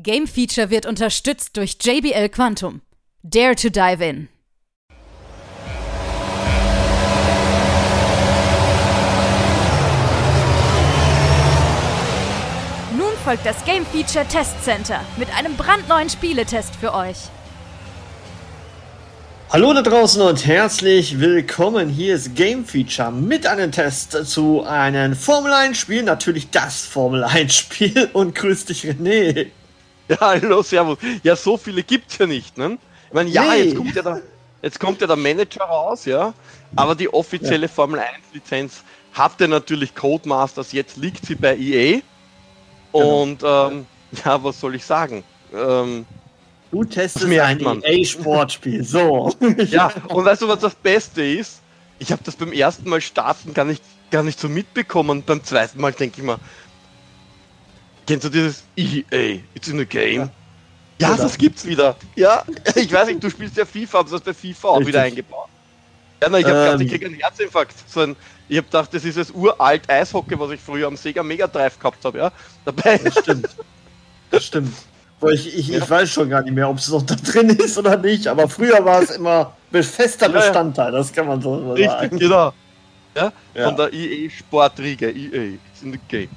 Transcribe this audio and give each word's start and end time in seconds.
Game 0.00 0.28
Feature 0.28 0.70
wird 0.70 0.86
unterstützt 0.86 1.56
durch 1.56 1.76
JBL 1.82 2.28
Quantum. 2.28 2.82
Dare 3.24 3.56
to 3.56 3.68
dive 3.68 4.00
in. 4.00 4.28
Nun 12.96 13.12
folgt 13.24 13.44
das 13.44 13.64
Game 13.64 13.84
Feature 13.86 14.24
Test 14.28 14.62
Center 14.62 15.00
mit 15.16 15.36
einem 15.36 15.56
brandneuen 15.56 16.08
Spieletest 16.08 16.76
für 16.76 16.94
euch. 16.94 17.16
Hallo 19.50 19.72
da 19.72 19.82
draußen 19.82 20.22
und 20.22 20.46
herzlich 20.46 21.18
willkommen. 21.18 21.88
Hier 21.88 22.14
ist 22.14 22.36
Game 22.36 22.64
Feature 22.64 23.10
mit 23.10 23.46
einem 23.46 23.72
Test 23.72 24.12
zu 24.26 24.62
einem 24.62 25.16
Formel 25.16 25.52
1 25.52 25.76
Spiel. 25.76 26.04
Natürlich 26.04 26.50
das 26.50 26.82
Formel 26.82 27.24
1 27.24 27.52
Spiel. 27.52 28.10
Und 28.12 28.36
grüß 28.36 28.66
dich, 28.66 28.84
René. 28.84 29.48
Ja, 30.10 30.16
hallo, 30.20 30.62
servus. 30.62 30.98
Ja, 31.22 31.36
so 31.36 31.56
viele 31.56 31.82
gibt's 31.82 32.16
ja 32.18 32.26
nicht, 32.26 32.56
ne? 32.56 32.78
Ich 33.08 33.12
meine, 33.14 33.30
ja, 33.30 33.42
Nee. 33.42 33.64
jetzt 33.64 33.76
kommt 33.76 33.94
ja 33.94 34.02
der, 34.02 34.22
jetzt 34.62 34.80
kommt 34.80 35.00
ja 35.00 35.06
der 35.06 35.16
Manager 35.16 35.64
raus, 35.64 36.04
ja. 36.04 36.32
Aber 36.76 36.94
die 36.94 37.12
offizielle 37.12 37.68
Formel 37.68 38.00
1 38.00 38.08
Lizenz 38.32 38.82
hatte 39.12 39.48
natürlich 39.48 39.94
Codemasters, 39.94 40.72
jetzt 40.72 40.96
liegt 40.96 41.26
sie 41.26 41.34
bei 41.34 41.56
EA. 41.56 42.00
Genau. 42.92 43.22
Und 43.22 43.42
ähm, 43.44 43.86
ja, 44.24 44.42
was 44.42 44.60
soll 44.60 44.74
ich 44.74 44.84
sagen? 44.84 45.24
Ähm, 45.54 46.06
Du 46.70 46.84
testest 46.84 47.26
merkt 47.26 47.66
ein. 47.66 47.82
EA-Sportspiel. 47.82 48.84
So. 48.84 49.32
ja, 49.70 49.90
und 50.08 50.24
weißt 50.24 50.42
du, 50.42 50.48
was 50.48 50.58
das 50.60 50.74
Beste 50.74 51.22
ist? 51.22 51.60
Ich 51.98 52.12
habe 52.12 52.22
das 52.24 52.36
beim 52.36 52.52
ersten 52.52 52.88
Mal 52.88 53.00
starten 53.00 53.54
gar 53.54 53.64
nicht, 53.64 53.82
gar 54.10 54.22
nicht 54.22 54.38
so 54.38 54.48
mitbekommen. 54.48 55.22
Beim 55.24 55.42
zweiten 55.42 55.80
Mal 55.80 55.92
denke 55.92 56.20
ich 56.20 56.26
mir, 56.26 56.38
kennst 58.08 58.24
du 58.24 58.28
dieses 58.30 58.64
EA, 58.76 59.38
it's 59.54 59.68
in 59.68 59.78
a 59.80 59.84
game? 59.84 60.30
Ja, 61.00 61.12
Oder? 61.14 61.22
das 61.22 61.38
gibt's 61.38 61.64
wieder. 61.64 61.94
Ja, 62.16 62.42
ich 62.74 62.92
weiß 62.92 63.06
nicht, 63.08 63.22
du 63.22 63.30
spielst 63.30 63.56
ja 63.56 63.64
FIFA, 63.64 63.98
aber 64.00 64.04
das 64.10 64.14
hast 64.14 64.24
bei 64.24 64.34
FIFA 64.34 64.68
auch 64.68 64.76
Richtig. 64.78 64.88
wieder 64.94 65.02
eingebaut. 65.02 65.48
Ja, 66.20 66.28
na, 66.28 66.38
ich 66.38 66.44
habe 66.46 66.56
Ähm. 66.56 66.64
gedacht, 66.64 66.80
ich 66.80 66.90
krieg 66.90 67.04
einen 67.04 67.14
Herzinfarkt. 67.14 67.74
So 67.88 68.00
ein, 68.00 68.16
ich 68.48 68.56
habe 68.56 68.64
gedacht, 68.66 68.92
das 68.92 69.04
ist 69.04 69.16
das 69.16 69.30
uralt 69.30 69.88
Eishockey, 69.88 70.38
was 70.40 70.50
ich 70.50 70.60
früher 70.60 70.88
am 70.88 70.96
Sega 70.96 71.22
Mega 71.22 71.46
Drive 71.46 71.78
gehabt 71.78 72.04
habe, 72.04 72.18
ja. 72.18 72.32
Dabei. 72.64 72.98
Das 72.98 73.18
stimmt. 73.20 73.48
Das 74.30 74.44
stimmt. 74.44 74.74
Ich, 75.32 75.56
ich, 75.58 75.72
ich 75.72 75.90
weiß 75.90 76.10
schon 76.10 76.28
gar 76.30 76.42
nicht 76.42 76.54
mehr, 76.54 76.68
ob 76.68 76.78
es 76.78 76.88
noch 76.88 77.02
da 77.02 77.14
drin 77.14 77.50
ist 77.50 77.76
oder 77.78 77.96
nicht, 77.96 78.26
aber 78.28 78.48
früher 78.48 78.84
war 78.84 79.02
es 79.02 79.10
immer 79.10 79.52
fester 79.72 80.26
Ja, 80.28 80.32
ja. 80.32 80.38
Bestandteil, 80.40 80.92
das 80.92 81.12
kann 81.12 81.26
man 81.26 81.40
so 81.42 81.72
Richtig, 81.72 81.90
sagen. 81.90 82.18
genau. 82.18 82.52
Ja, 83.16 83.32
Ja. 83.54 83.64
Von 83.64 83.76
der 83.76 83.92
EA 83.92 84.30
Sportriege, 84.30 85.10
EA, 85.10 85.54
it's 85.66 85.82
in 85.82 85.92
the 85.92 85.98
game. 86.08 86.28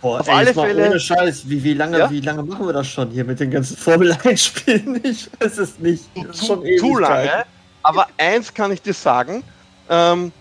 Boah, 0.00 0.20
Auf 0.20 0.28
ey, 0.28 0.34
alle 0.34 0.54
Fälle- 0.54 0.86
Ohne 0.88 0.98
Scheiß, 1.00 1.48
wie, 1.48 1.62
wie, 1.62 1.74
lange, 1.74 1.98
Ja? 1.98 2.10
wie 2.10 2.20
lange 2.20 2.42
machen 2.42 2.66
wir 2.66 2.72
das 2.72 2.88
schon 2.88 3.10
hier 3.10 3.24
mit 3.24 3.38
den 3.40 3.50
ganzen 3.50 3.76
Formel 3.78 4.16
1 4.24 4.44
Spielen? 4.44 5.00
Ich 5.04 5.28
weiß 5.40 5.58
es 5.58 5.78
nicht. 5.78 6.04
Zu, 6.32 6.62
zu 6.78 6.98
lange. 6.98 7.44
Aber 7.82 8.06
eins 8.18 8.52
kann 8.52 8.72
ich 8.72 8.80
dir 8.82 8.94
sagen. 8.94 9.42
Ähm, 9.88 10.32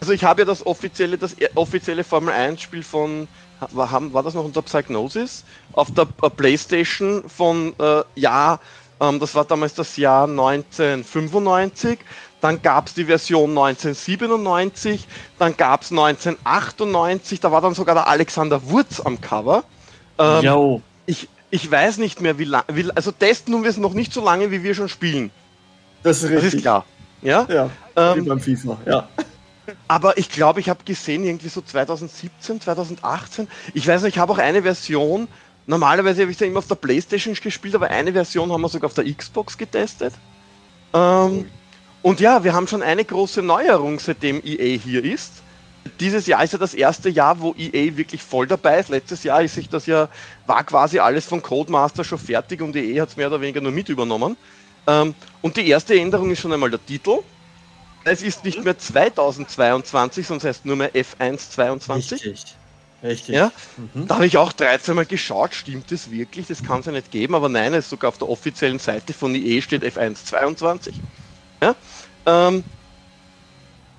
also 0.00 0.12
ich 0.12 0.24
habe 0.24 0.42
ja 0.42 0.44
das 0.46 0.64
offizielle, 0.66 1.16
das 1.16 1.34
e- 1.40 1.48
offizielle 1.54 2.02
Formel 2.04 2.34
1 2.34 2.60
Spiel 2.60 2.82
von, 2.82 3.28
war, 3.70 3.90
haben, 3.90 4.12
war 4.12 4.22
das 4.22 4.34
noch 4.34 4.44
unter 4.44 4.62
Psygnosis? 4.62 5.44
Auf 5.72 5.92
der 5.92 6.06
äh, 6.22 6.30
Playstation 6.30 7.22
von, 7.28 7.72
äh, 7.78 8.02
ja, 8.16 8.58
ähm, 9.00 9.18
das 9.20 9.34
war 9.34 9.44
damals 9.44 9.74
das 9.74 9.96
Jahr 9.96 10.24
1995. 10.28 11.98
Dann 12.44 12.60
gab 12.60 12.88
es 12.88 12.92
die 12.92 13.06
Version 13.06 13.56
1997, 13.56 15.08
dann 15.38 15.56
gab 15.56 15.80
es 15.80 15.90
1998, 15.90 17.40
da 17.40 17.50
war 17.50 17.62
dann 17.62 17.72
sogar 17.72 17.94
der 17.94 18.06
Alexander 18.06 18.68
Wurz 18.68 19.00
am 19.00 19.18
Cover. 19.18 19.64
Ähm, 20.18 20.44
Jo. 20.44 20.82
ich, 21.06 21.30
ich 21.48 21.70
weiß 21.70 21.96
nicht 21.96 22.20
mehr, 22.20 22.38
wie 22.38 22.44
lange, 22.44 22.66
wie, 22.68 22.90
also 22.94 23.12
testen 23.12 23.62
wir 23.62 23.70
es 23.70 23.78
noch 23.78 23.94
nicht 23.94 24.12
so 24.12 24.22
lange, 24.22 24.50
wie 24.50 24.62
wir 24.62 24.74
schon 24.74 24.90
spielen. 24.90 25.30
Das 26.02 26.18
ist 26.22 26.24
Das 26.24 26.32
richtig. 26.42 26.54
ist 26.56 26.60
klar. 26.60 26.84
Ja? 27.22 27.46
Ja, 27.48 27.70
Ähm, 27.96 28.16
wie 28.26 28.28
beim 28.28 28.40
FIFA, 28.40 28.76
ja. 28.84 29.08
Aber 29.88 30.18
ich 30.18 30.28
glaube, 30.28 30.60
ich 30.60 30.68
habe 30.68 30.84
gesehen, 30.84 31.24
irgendwie 31.24 31.48
so 31.48 31.62
2017, 31.62 32.60
2018. 32.60 33.48
Ich 33.72 33.86
weiß 33.86 34.02
nicht, 34.02 34.16
ich 34.16 34.18
habe 34.20 34.34
auch 34.34 34.38
eine 34.38 34.60
Version. 34.60 35.28
Normalerweise 35.64 36.20
habe 36.20 36.30
ich 36.30 36.38
ja 36.38 36.46
immer 36.46 36.58
auf 36.58 36.68
der 36.68 36.74
Playstation 36.74 37.34
gespielt, 37.42 37.74
aber 37.74 37.88
eine 37.88 38.12
Version 38.12 38.52
haben 38.52 38.60
wir 38.60 38.68
sogar 38.68 38.88
auf 38.88 38.94
der 38.94 39.10
Xbox 39.10 39.56
getestet. 39.56 40.12
Ähm, 40.92 41.46
und 42.04 42.20
ja, 42.20 42.44
wir 42.44 42.52
haben 42.52 42.68
schon 42.68 42.82
eine 42.82 43.02
große 43.02 43.40
Neuerung, 43.40 43.98
seitdem 43.98 44.42
EA 44.44 44.78
hier 44.78 45.02
ist. 45.02 45.32
Dieses 46.00 46.26
Jahr 46.26 46.44
ist 46.44 46.52
ja 46.52 46.58
das 46.58 46.74
erste 46.74 47.08
Jahr, 47.08 47.40
wo 47.40 47.54
EA 47.56 47.96
wirklich 47.96 48.22
voll 48.22 48.46
dabei 48.46 48.78
ist. 48.78 48.90
Letztes 48.90 49.24
Jahr 49.24 49.40
ist 49.40 49.54
sich 49.54 49.70
das 49.70 49.86
ja, 49.86 50.10
war 50.46 50.64
quasi 50.64 50.98
alles 50.98 51.24
von 51.24 51.40
Codemaster 51.40 52.04
schon 52.04 52.18
fertig 52.18 52.60
und 52.60 52.76
EA 52.76 53.00
hat 53.00 53.08
es 53.08 53.16
mehr 53.16 53.28
oder 53.28 53.40
weniger 53.40 53.62
nur 53.62 53.72
mit 53.72 53.88
übernommen. 53.88 54.36
Ähm, 54.86 55.14
und 55.40 55.56
die 55.56 55.66
erste 55.66 55.98
Änderung 55.98 56.30
ist 56.30 56.40
schon 56.40 56.52
einmal 56.52 56.68
der 56.68 56.84
Titel. 56.84 57.20
Es 58.04 58.20
ist 58.20 58.44
nicht 58.44 58.62
mehr 58.62 58.76
2022, 58.76 60.26
sonst 60.26 60.44
heißt 60.44 60.66
nur 60.66 60.76
mehr 60.76 60.92
F1 60.92 61.52
22. 61.52 62.22
Richtig. 62.22 62.54
Richtig. 63.02 63.34
Ja? 63.34 63.50
Mhm. 63.94 64.08
Da 64.08 64.16
habe 64.16 64.26
ich 64.26 64.36
auch 64.36 64.52
13 64.52 64.94
Mal 64.94 65.06
geschaut, 65.06 65.54
stimmt 65.54 65.90
das 65.90 66.10
wirklich? 66.10 66.48
Das 66.48 66.62
kann 66.62 66.80
es 66.80 66.86
ja 66.86 66.92
nicht 66.92 67.10
geben, 67.10 67.34
aber 67.34 67.48
nein, 67.48 67.72
es 67.72 67.86
ist 67.86 67.90
sogar 67.90 68.08
auf 68.08 68.18
der 68.18 68.28
offiziellen 68.28 68.78
Seite 68.78 69.14
von 69.14 69.34
EA 69.34 69.62
steht 69.62 69.82
F1 69.82 70.26
22. 70.26 71.00
Ja, 71.62 71.74
ähm, 72.26 72.64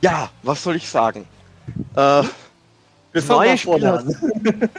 ja 0.01 0.29
was 0.43 0.63
soll 0.63 0.75
ich 0.75 0.89
sagen? 0.89 1.27
Äh, 1.95 2.23
fangen 3.21 3.27
neue 3.27 3.57
Spiel 3.57 3.85
an. 3.85 4.15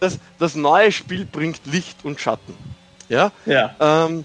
das, 0.00 0.18
das 0.38 0.54
neue 0.54 0.92
Spiel 0.92 1.24
bringt 1.24 1.60
Licht 1.66 2.04
und 2.04 2.20
Schatten. 2.20 2.54
Ja, 3.08 3.32
Ja. 3.46 3.74
ähm, 3.80 4.24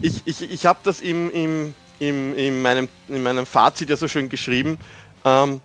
ich 0.00 0.22
ich, 0.24 0.42
ich 0.50 0.66
habe 0.66 0.78
das 0.82 1.00
im, 1.00 1.30
im, 1.30 1.74
im, 1.98 2.36
in, 2.36 2.62
meinem, 2.62 2.88
in 3.08 3.22
meinem 3.22 3.46
Fazit 3.46 3.90
ja 3.90 3.96
so 3.96 4.08
schön 4.08 4.28
geschrieben. 4.28 4.78
Ähm, 5.24 5.60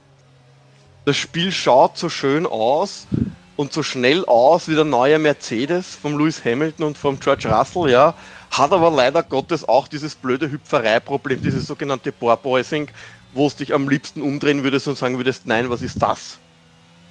das 1.05 1.17
Spiel 1.17 1.51
schaut 1.51 1.97
so 1.97 2.09
schön 2.09 2.45
aus 2.45 3.07
und 3.55 3.73
so 3.73 3.83
schnell 3.83 4.25
aus 4.25 4.67
wie 4.67 4.75
der 4.75 4.85
neue 4.85 5.17
Mercedes 5.19 5.95
vom 5.95 6.17
Lewis 6.17 6.45
Hamilton 6.45 6.85
und 6.85 6.97
vom 6.97 7.19
George 7.19 7.49
Russell, 7.49 7.89
ja, 7.89 8.13
hat 8.51 8.71
aber 8.73 8.91
leider 8.91 9.23
Gottes 9.23 9.67
auch 9.67 9.87
dieses 9.87 10.15
blöde 10.15 10.51
Hüpferei-Problem, 10.51 11.41
dieses 11.41 11.67
sogenannte 11.67 12.11
Porpoising, 12.11 12.91
wo 13.31 13.47
es 13.47 13.55
dich 13.55 13.73
am 13.73 13.89
liebsten 13.89 14.21
umdrehen 14.21 14.63
würdest 14.63 14.87
und 14.87 14.97
sagen 14.97 15.17
würdest, 15.17 15.45
nein, 15.45 15.69
was 15.69 15.81
ist 15.81 16.01
das? 16.01 16.41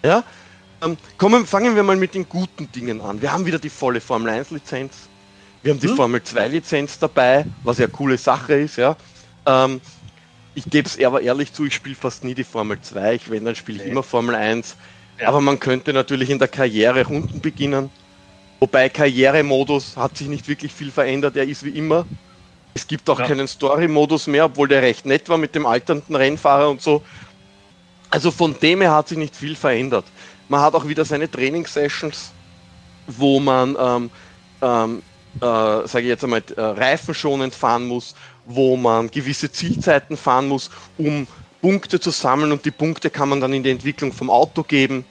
Ja, 0.05 0.25
ähm, 0.83 0.99
kommen, 1.19 1.47
fangen 1.47 1.77
wir 1.77 1.83
mal 1.85 1.97
mit 1.97 2.15
den 2.15 2.29
guten 2.29 2.71
Dingen 2.73 3.01
an. 3.01 3.21
Wir 3.23 3.33
haben 3.33 3.47
wieder 3.47 3.59
die 3.59 3.71
volle 3.71 4.01
Formel 4.01 4.31
1 4.31 4.51
Lizenz. 4.51 5.11
Wir 5.63 5.73
haben 5.73 5.81
die 5.81 5.89
Hm? 5.89 5.97
Formel 5.97 6.23
2 6.23 6.49
Lizenz 6.49 6.99
dabei, 6.99 7.47
was 7.63 7.79
ja 7.79 7.87
eine 7.87 7.93
coole 7.93 8.19
Sache 8.19 8.55
ist, 8.55 8.77
ja. 8.77 8.97
Ähm, 9.47 9.83
ich 10.55 10.71
gebe 10.71 10.89
es 10.89 10.99
aber 11.05 11.23
ehrlich 11.23 11.53
zu, 11.53 11.67
ich 11.67 11.75
spiele 11.75 11.97
fast 11.97 12.25
nie 12.25 12.35
die 12.35 12.45
Formel 12.45 12.81
2. 12.81 13.15
Ich, 13.15 13.31
wenn, 13.31 13.45
dann 13.45 13.55
spiele 13.57 13.79
ich 13.79 13.85
Nee. 13.85 13.91
immer 13.91 14.03
Formel 14.03 14.35
1. 14.35 14.77
Ja. 15.19 15.29
Aber 15.29 15.41
man 15.41 15.61
könnte 15.61 15.93
natürlich 15.93 16.31
in 16.31 16.39
der 16.39 16.49
Karriere 16.49 17.07
unten 17.09 17.41
beginnen. 17.41 17.91
Wobei 18.61 18.89
Karrieremodus 18.89 19.97
hat 19.97 20.17
sich 20.17 20.29
nicht 20.29 20.49
wirklich 20.49 20.73
viel 20.75 20.91
verändert, 20.91 21.37
er 21.37 21.45
ist 21.47 21.65
wie 21.65 21.71
immer. 21.77 22.09
Es 22.75 22.87
gibt 22.87 23.09
auch 23.11 23.21
Ja. 23.21 23.27
keinen 23.27 23.49
Story-Modus 23.49 24.27
mehr, 24.29 24.47
obwohl 24.47 24.69
der 24.69 24.83
recht 24.83 25.07
nett 25.07 25.29
war 25.29 25.39
mit 25.39 25.55
dem 25.55 25.67
alternden 25.67 26.17
Rennfahrer 26.17 26.71
und 26.71 26.83
so. 26.83 27.05
Also 28.11 28.31
von 28.31 28.59
dem 28.59 28.81
her 28.81 28.93
hat 28.95 29.09
sich 29.09 29.19
nicht 29.19 29.37
viel 29.37 29.57
verändert. 29.57 30.13
Man 30.49 30.61
hat 30.63 30.75
auch 30.75 30.89
wieder 30.89 31.05
seine 31.05 31.31
Training-Sessions, 31.31 32.37
wo 33.07 33.41
man, 33.41 33.77
ähm, 33.79 34.11
ähm, 34.63 35.03
äh, 35.41 35.87
sage 35.87 36.03
ich 36.03 36.07
jetzt 36.09 36.25
einmal, 36.25 36.43
äh, 36.57 36.61
reifenschonend 36.61 37.55
fahren 37.55 37.87
muss, 37.87 38.15
wo 38.45 38.77
man 38.77 39.11
gewisse 39.11 39.51
Zielzeiten 39.53 40.17
fahren 40.17 40.49
muss, 40.49 40.71
um 40.97 41.29
Punkte 41.61 42.01
zu 42.01 42.11
sammeln 42.11 42.53
und 42.53 42.65
die 42.65 42.71
Punkte 42.71 43.11
kann 43.11 43.29
man 43.29 43.41
dann 43.41 43.53
in 43.53 43.63
die 43.63 43.71
Entwicklung 43.71 44.13
vom 44.13 44.31
Auto 44.31 44.65
geben. 44.65 45.07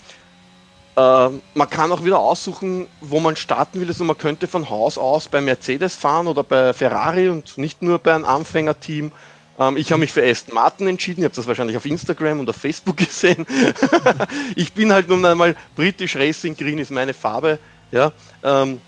Äh, 0.98 1.30
man 1.54 1.70
kann 1.70 1.92
auch 1.92 2.04
wieder 2.04 2.18
aussuchen, 2.18 2.88
wo 3.02 3.20
man 3.20 3.36
starten 3.36 3.80
will. 3.80 3.88
Also 3.88 4.04
man 4.04 4.18
könnte 4.18 4.48
von 4.48 4.68
Haus 4.70 4.98
aus 4.98 5.28
bei 5.28 5.42
Mercedes 5.42 5.96
fahren 5.96 6.26
oder 6.26 6.44
bei 6.44 6.74
Ferrari 6.74 7.30
und 7.30 7.58
nicht 7.60 7.84
nur 7.84 8.00
bei 8.00 8.16
einem 8.16 8.26
Anfängerteam. 8.26 9.12
Ähm, 9.60 9.78
ich 9.78 9.92
habe 9.92 10.00
mich 10.00 10.12
für 10.12 10.28
Aston 10.28 10.56
Martin 10.56 10.88
entschieden. 10.88 11.22
Ihr 11.22 11.26
habt 11.26 11.38
das 11.38 11.46
wahrscheinlich 11.46 11.78
auf 11.78 11.86
Instagram 11.86 12.40
und 12.40 12.50
auf 12.50 12.56
Facebook 12.56 12.98
gesehen. 13.08 13.46
ich 14.56 14.74
bin 14.74 14.92
halt 14.92 15.08
nun 15.08 15.24
einmal 15.24 15.56
British 15.76 16.16
Racing 16.16 16.58
Green 16.58 16.80
ist 16.80 16.90
meine 16.90 17.14
Farbe. 17.14 17.60
Ja, 17.92 18.12
ähm, 18.44 18.82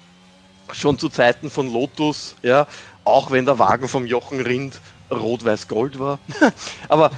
schon 0.71 0.97
zu 0.97 1.09
Zeiten 1.09 1.51
von 1.51 1.71
Lotus. 1.71 2.35
Ja, 2.41 2.65
auch 3.03 3.29
wenn 3.29 3.45
der 3.45 3.59
Wagen 3.59 3.87
vom 3.87 4.07
Jochen 4.07 4.41
Rind 4.41 4.81
rot-weiß-gold 5.11 5.99
war. 5.99 6.17
aber 6.89 7.11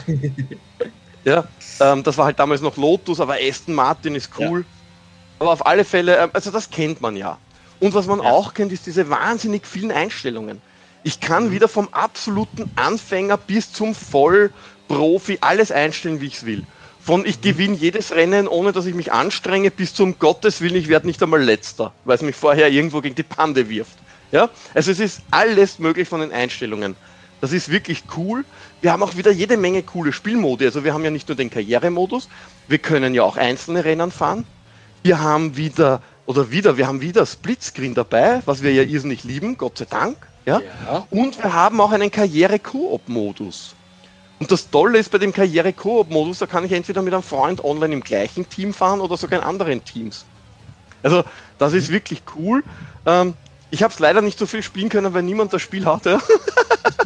ja, 1.23 1.45
ähm, 1.79 2.03
das 2.03 2.17
war 2.17 2.25
halt 2.25 2.39
damals 2.39 2.59
noch 2.59 2.75
Lotus, 2.75 3.21
aber 3.21 3.37
Aston 3.41 3.73
Martin 3.73 4.15
ist 4.15 4.31
cool. 4.37 4.65
Aber 5.41 5.53
auf 5.53 5.65
alle 5.65 5.85
Fälle, 5.85 6.17
ähm, 6.17 6.29
also 6.33 6.51
das 6.51 6.69
kennt 6.69 7.01
man 7.01 7.15
ja. 7.17 7.39
Und 7.79 7.95
was 7.95 8.05
man 8.05 8.19
Ja. 8.19 8.29
auch 8.29 8.53
kennt, 8.53 8.71
ist 8.71 8.85
diese 8.85 9.09
wahnsinnig 9.09 9.65
vielen 9.65 9.91
Einstellungen. 9.91 10.61
Ich 11.03 11.19
kann 11.19 11.49
wieder 11.49 11.67
vom 11.67 11.89
absoluten 11.89 12.69
Anfänger 12.75 13.37
bis 13.37 13.73
zum 13.73 13.95
Vollprofi 13.95 15.39
alles 15.41 15.71
einstellen, 15.71 16.21
wie 16.21 16.27
ich 16.27 16.35
es 16.35 16.45
will. 16.45 16.63
Von 16.99 17.25
ich 17.25 17.41
gewinne 17.41 17.75
jedes 17.75 18.11
Rennen, 18.11 18.47
ohne 18.47 18.71
dass 18.71 18.85
ich 18.85 18.93
mich 18.93 19.11
anstrenge, 19.11 19.71
bis 19.71 19.95
zum 19.95 20.19
Gottes 20.19 20.61
Willen, 20.61 20.75
ich 20.75 20.89
werde 20.89 21.07
nicht 21.07 21.23
einmal 21.23 21.41
letzter, 21.41 21.91
weil 22.03 22.17
es 22.17 22.21
mich 22.21 22.35
vorher 22.35 22.69
irgendwo 22.69 23.01
gegen 23.01 23.15
die 23.15 23.23
Pande 23.23 23.67
wirft. 23.67 23.97
Ja? 24.31 24.51
Also 24.75 24.91
es 24.91 24.99
ist 24.99 25.23
alles 25.31 25.79
möglich 25.79 26.07
von 26.07 26.21
den 26.21 26.31
Einstellungen. 26.31 26.95
Das 27.39 27.51
ist 27.51 27.69
wirklich 27.69 28.03
cool. 28.15 28.45
Wir 28.81 28.91
haben 28.91 29.01
auch 29.01 29.17
wieder 29.17 29.31
jede 29.31 29.57
Menge 29.57 29.81
coole 29.81 30.13
Spielmodi. 30.13 30.65
Also 30.65 30.83
wir 30.83 30.93
haben 30.93 31.03
ja 31.03 31.09
nicht 31.09 31.27
nur 31.29 31.35
den 31.35 31.49
Karrieremodus, 31.49 32.29
wir 32.67 32.77
können 32.77 33.15
ja 33.15 33.23
auch 33.23 33.37
einzelne 33.37 33.83
Rennen 33.83 34.11
fahren. 34.11 34.45
Wir 35.03 35.19
haben 35.19 35.57
wieder, 35.57 36.01
oder 36.25 36.51
wieder, 36.51 36.77
wir 36.77 36.87
haben 36.87 37.01
wieder 37.01 37.25
Splitscreen 37.25 37.93
dabei, 37.93 38.41
was 38.45 38.61
wir 38.61 38.71
ja 38.73 38.83
irrsinnig 38.83 39.23
lieben, 39.23 39.57
Gott 39.57 39.77
sei 39.77 39.85
Dank. 39.85 40.17
Ja? 40.45 40.61
ja. 40.85 41.07
Und 41.09 41.41
wir 41.43 41.53
haben 41.53 41.81
auch 41.81 41.91
einen 41.91 42.11
Karriere-Koop-Modus. 42.11 43.75
Und 44.39 44.51
das 44.51 44.69
Tolle 44.69 44.97
ist 44.97 45.11
bei 45.11 45.17
dem 45.17 45.33
Karriere-Koop-Modus, 45.33 46.39
da 46.39 46.47
kann 46.47 46.65
ich 46.65 46.71
entweder 46.71 47.01
mit 47.01 47.13
einem 47.13 47.23
Freund 47.23 47.63
online 47.63 47.93
im 47.93 48.01
gleichen 48.01 48.49
Team 48.49 48.73
fahren 48.73 48.99
oder 48.99 49.17
sogar 49.17 49.39
in 49.39 49.45
anderen 49.45 49.83
Teams. 49.83 50.25
Also 51.03 51.23
das 51.57 51.73
ist 51.73 51.89
wirklich 51.89 52.23
cool. 52.35 52.63
Ähm, 53.05 53.35
ich 53.71 53.83
habe 53.83 53.93
es 53.93 53.99
leider 53.99 54.21
nicht 54.21 54.37
so 54.37 54.45
viel 54.45 54.61
spielen 54.61 54.89
können, 54.89 55.13
weil 55.13 55.23
niemand 55.23 55.53
das 55.53 55.61
Spiel 55.61 55.85
hatte. 55.85 56.19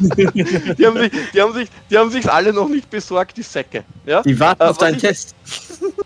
die, 0.00 0.86
haben 0.86 0.98
sich, 0.98 1.10
die, 1.32 1.40
haben 1.40 1.52
sich, 1.52 1.68
die 1.90 1.98
haben 1.98 2.10
sich 2.10 2.30
alle 2.30 2.52
noch 2.52 2.68
nicht 2.68 2.90
besorgt, 2.90 3.36
die 3.36 3.42
Säcke. 3.42 3.84
Ja? 4.04 4.22
Die 4.22 4.38
warten 4.38 4.62
äh, 4.62 4.66
auf 4.66 4.78
deinen 4.78 4.96
ich, 4.96 5.02
Test. 5.02 5.34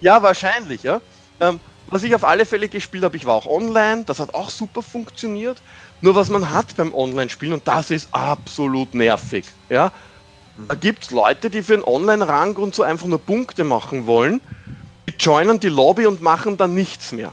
ja, 0.00 0.22
wahrscheinlich, 0.22 0.82
ja. 0.82 1.00
Ähm, 1.40 1.58
was 1.90 2.04
ich 2.04 2.14
auf 2.14 2.24
alle 2.24 2.46
Fälle 2.46 2.68
gespielt 2.68 3.04
habe, 3.04 3.16
ich 3.16 3.26
war 3.26 3.34
auch 3.34 3.46
online, 3.46 4.04
das 4.04 4.20
hat 4.20 4.32
auch 4.34 4.48
super 4.48 4.82
funktioniert. 4.82 5.60
Nur 6.00 6.14
was 6.14 6.30
man 6.30 6.50
hat 6.50 6.76
beim 6.76 6.94
Online-Spielen, 6.94 7.52
und 7.52 7.68
das 7.68 7.90
ist 7.90 8.08
absolut 8.12 8.94
nervig, 8.94 9.46
ja. 9.68 9.92
Da 10.68 10.74
gibt 10.74 11.04
es 11.04 11.10
Leute, 11.10 11.50
die 11.50 11.62
für 11.62 11.74
einen 11.74 11.84
Online-Rang 11.84 12.56
und 12.56 12.74
so 12.74 12.82
einfach 12.82 13.06
nur 13.06 13.18
Punkte 13.18 13.64
machen 13.64 14.06
wollen, 14.06 14.40
die 15.08 15.14
joinen 15.18 15.58
die 15.58 15.68
Lobby 15.68 16.06
und 16.06 16.22
machen 16.22 16.56
dann 16.56 16.74
nichts 16.74 17.12
mehr. 17.12 17.32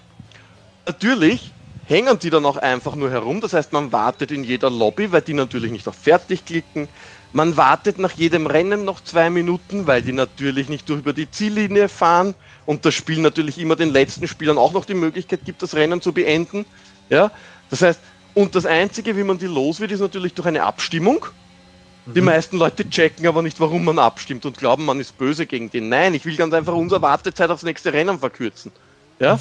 Natürlich 0.85 1.53
hängen 1.87 2.19
die 2.19 2.29
dann 2.29 2.45
auch 2.45 2.57
einfach 2.57 2.95
nur 2.95 3.09
herum. 3.09 3.41
Das 3.41 3.53
heißt, 3.53 3.73
man 3.73 3.91
wartet 3.91 4.31
in 4.31 4.43
jeder 4.43 4.69
Lobby, 4.69 5.11
weil 5.11 5.21
die 5.21 5.33
natürlich 5.33 5.71
nicht 5.71 5.87
auf 5.87 5.95
Fertig 5.95 6.45
klicken. 6.45 6.87
Man 7.33 7.57
wartet 7.57 7.99
nach 7.99 8.11
jedem 8.11 8.45
Rennen 8.47 8.85
noch 8.85 9.03
zwei 9.03 9.29
Minuten, 9.29 9.87
weil 9.87 10.01
die 10.01 10.13
natürlich 10.13 10.69
nicht 10.69 10.87
durch 10.89 10.99
über 10.99 11.13
die 11.13 11.29
Ziellinie 11.29 11.89
fahren 11.89 12.35
und 12.65 12.85
das 12.85 12.93
Spiel 12.93 13.19
natürlich 13.19 13.57
immer 13.57 13.75
den 13.75 13.91
letzten 13.91 14.27
Spielern 14.27 14.57
auch 14.57 14.73
noch 14.73 14.85
die 14.85 14.93
Möglichkeit 14.93 15.41
gibt, 15.45 15.61
das 15.61 15.75
Rennen 15.75 16.01
zu 16.01 16.13
beenden. 16.13 16.65
Ja, 17.09 17.31
das 17.69 17.81
heißt, 17.81 17.99
und 18.33 18.55
das 18.55 18.65
Einzige, 18.65 19.17
wie 19.17 19.23
man 19.23 19.37
die 19.37 19.47
los 19.47 19.79
wird, 19.79 19.91
ist 19.91 19.99
natürlich 19.99 20.33
durch 20.33 20.47
eine 20.47 20.63
Abstimmung. 20.63 21.25
Die 22.05 22.21
mhm. 22.21 22.27
meisten 22.27 22.57
Leute 22.57 22.89
checken 22.89 23.27
aber 23.27 23.41
nicht, 23.41 23.59
warum 23.59 23.83
man 23.83 23.99
abstimmt 23.99 24.45
und 24.45 24.57
glauben, 24.57 24.85
man 24.85 24.99
ist 24.99 25.17
böse 25.17 25.45
gegen 25.45 25.69
den. 25.69 25.89
Nein, 25.89 26.13
ich 26.13 26.25
will 26.25 26.37
ganz 26.37 26.53
einfach 26.53 26.73
unsere 26.73 27.01
Wartezeit 27.01 27.49
aufs 27.49 27.63
nächste 27.63 27.91
Rennen 27.91 28.19
verkürzen. 28.19 28.71
Ja? 29.19 29.39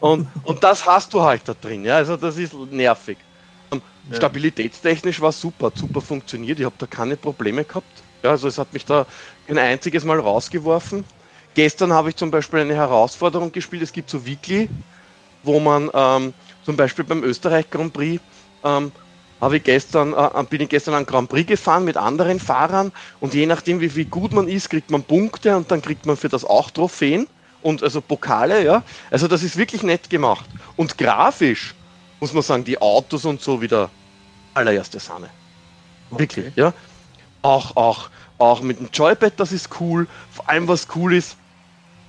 Und, 0.00 0.28
und 0.44 0.62
das 0.62 0.84
hast 0.86 1.12
du 1.14 1.22
halt 1.22 1.42
da 1.46 1.54
drin. 1.54 1.84
Ja? 1.84 1.96
Also 1.96 2.16
das 2.16 2.36
ist 2.36 2.54
nervig. 2.70 3.18
Ja. 4.10 4.16
Stabilitätstechnisch 4.16 5.20
war 5.20 5.32
super, 5.32 5.72
super 5.74 6.00
funktioniert. 6.00 6.58
Ich 6.58 6.64
habe 6.64 6.74
da 6.78 6.86
keine 6.86 7.16
Probleme 7.16 7.64
gehabt. 7.64 8.02
Ja, 8.22 8.30
also 8.30 8.48
es 8.48 8.58
hat 8.58 8.72
mich 8.72 8.84
da 8.84 9.06
ein 9.48 9.58
einziges 9.58 10.04
Mal 10.04 10.18
rausgeworfen. 10.18 11.04
Gestern 11.54 11.92
habe 11.92 12.10
ich 12.10 12.16
zum 12.16 12.30
Beispiel 12.30 12.60
eine 12.60 12.74
Herausforderung 12.74 13.52
gespielt. 13.52 13.82
Es 13.82 13.92
gibt 13.92 14.10
so 14.10 14.26
Weekly, 14.26 14.68
wo 15.42 15.60
man 15.60 15.90
ähm, 15.94 16.34
zum 16.64 16.76
Beispiel 16.76 17.04
beim 17.04 17.22
Österreich 17.22 17.70
Grand 17.70 17.92
Prix 17.92 18.22
ähm, 18.64 18.92
habe 19.40 19.56
ich 19.56 19.64
gestern, 19.64 20.12
äh, 20.12 20.44
bin 20.48 20.60
ich 20.60 20.68
gestern 20.68 20.94
an 20.94 21.06
Grand 21.06 21.28
Prix 21.28 21.48
gefahren 21.48 21.84
mit 21.84 21.96
anderen 21.96 22.38
Fahrern 22.40 22.92
und 23.20 23.34
je 23.34 23.46
nachdem, 23.46 23.80
wie, 23.80 23.94
wie 23.96 24.04
gut 24.04 24.32
man 24.32 24.48
ist, 24.48 24.68
kriegt 24.68 24.90
man 24.90 25.02
Punkte 25.02 25.56
und 25.56 25.70
dann 25.70 25.82
kriegt 25.82 26.04
man 26.04 26.16
für 26.16 26.28
das 26.28 26.44
auch 26.44 26.70
Trophäen 26.70 27.26
und 27.62 27.82
also 27.82 28.00
Pokale, 28.00 28.64
ja. 28.64 28.82
Also 29.10 29.28
das 29.28 29.42
ist 29.42 29.56
wirklich 29.56 29.82
nett 29.82 30.10
gemacht. 30.10 30.46
Und 30.76 30.98
grafisch 30.98 31.74
muss 32.20 32.32
man 32.32 32.42
sagen, 32.42 32.64
die 32.64 32.80
Autos 32.80 33.24
und 33.24 33.40
so 33.40 33.60
wieder 33.60 33.90
allererste 34.54 35.00
Sahne. 35.00 35.30
Wirklich, 36.10 36.48
okay. 36.48 36.52
ja. 36.56 36.72
Auch, 37.42 37.76
auch, 37.76 38.10
auch 38.38 38.60
mit 38.60 38.78
dem 38.78 38.88
Joypad, 38.92 39.34
das 39.36 39.52
ist 39.52 39.80
cool. 39.80 40.06
Vor 40.32 40.48
allem, 40.48 40.68
was 40.68 40.88
cool 40.94 41.14
ist, 41.14 41.36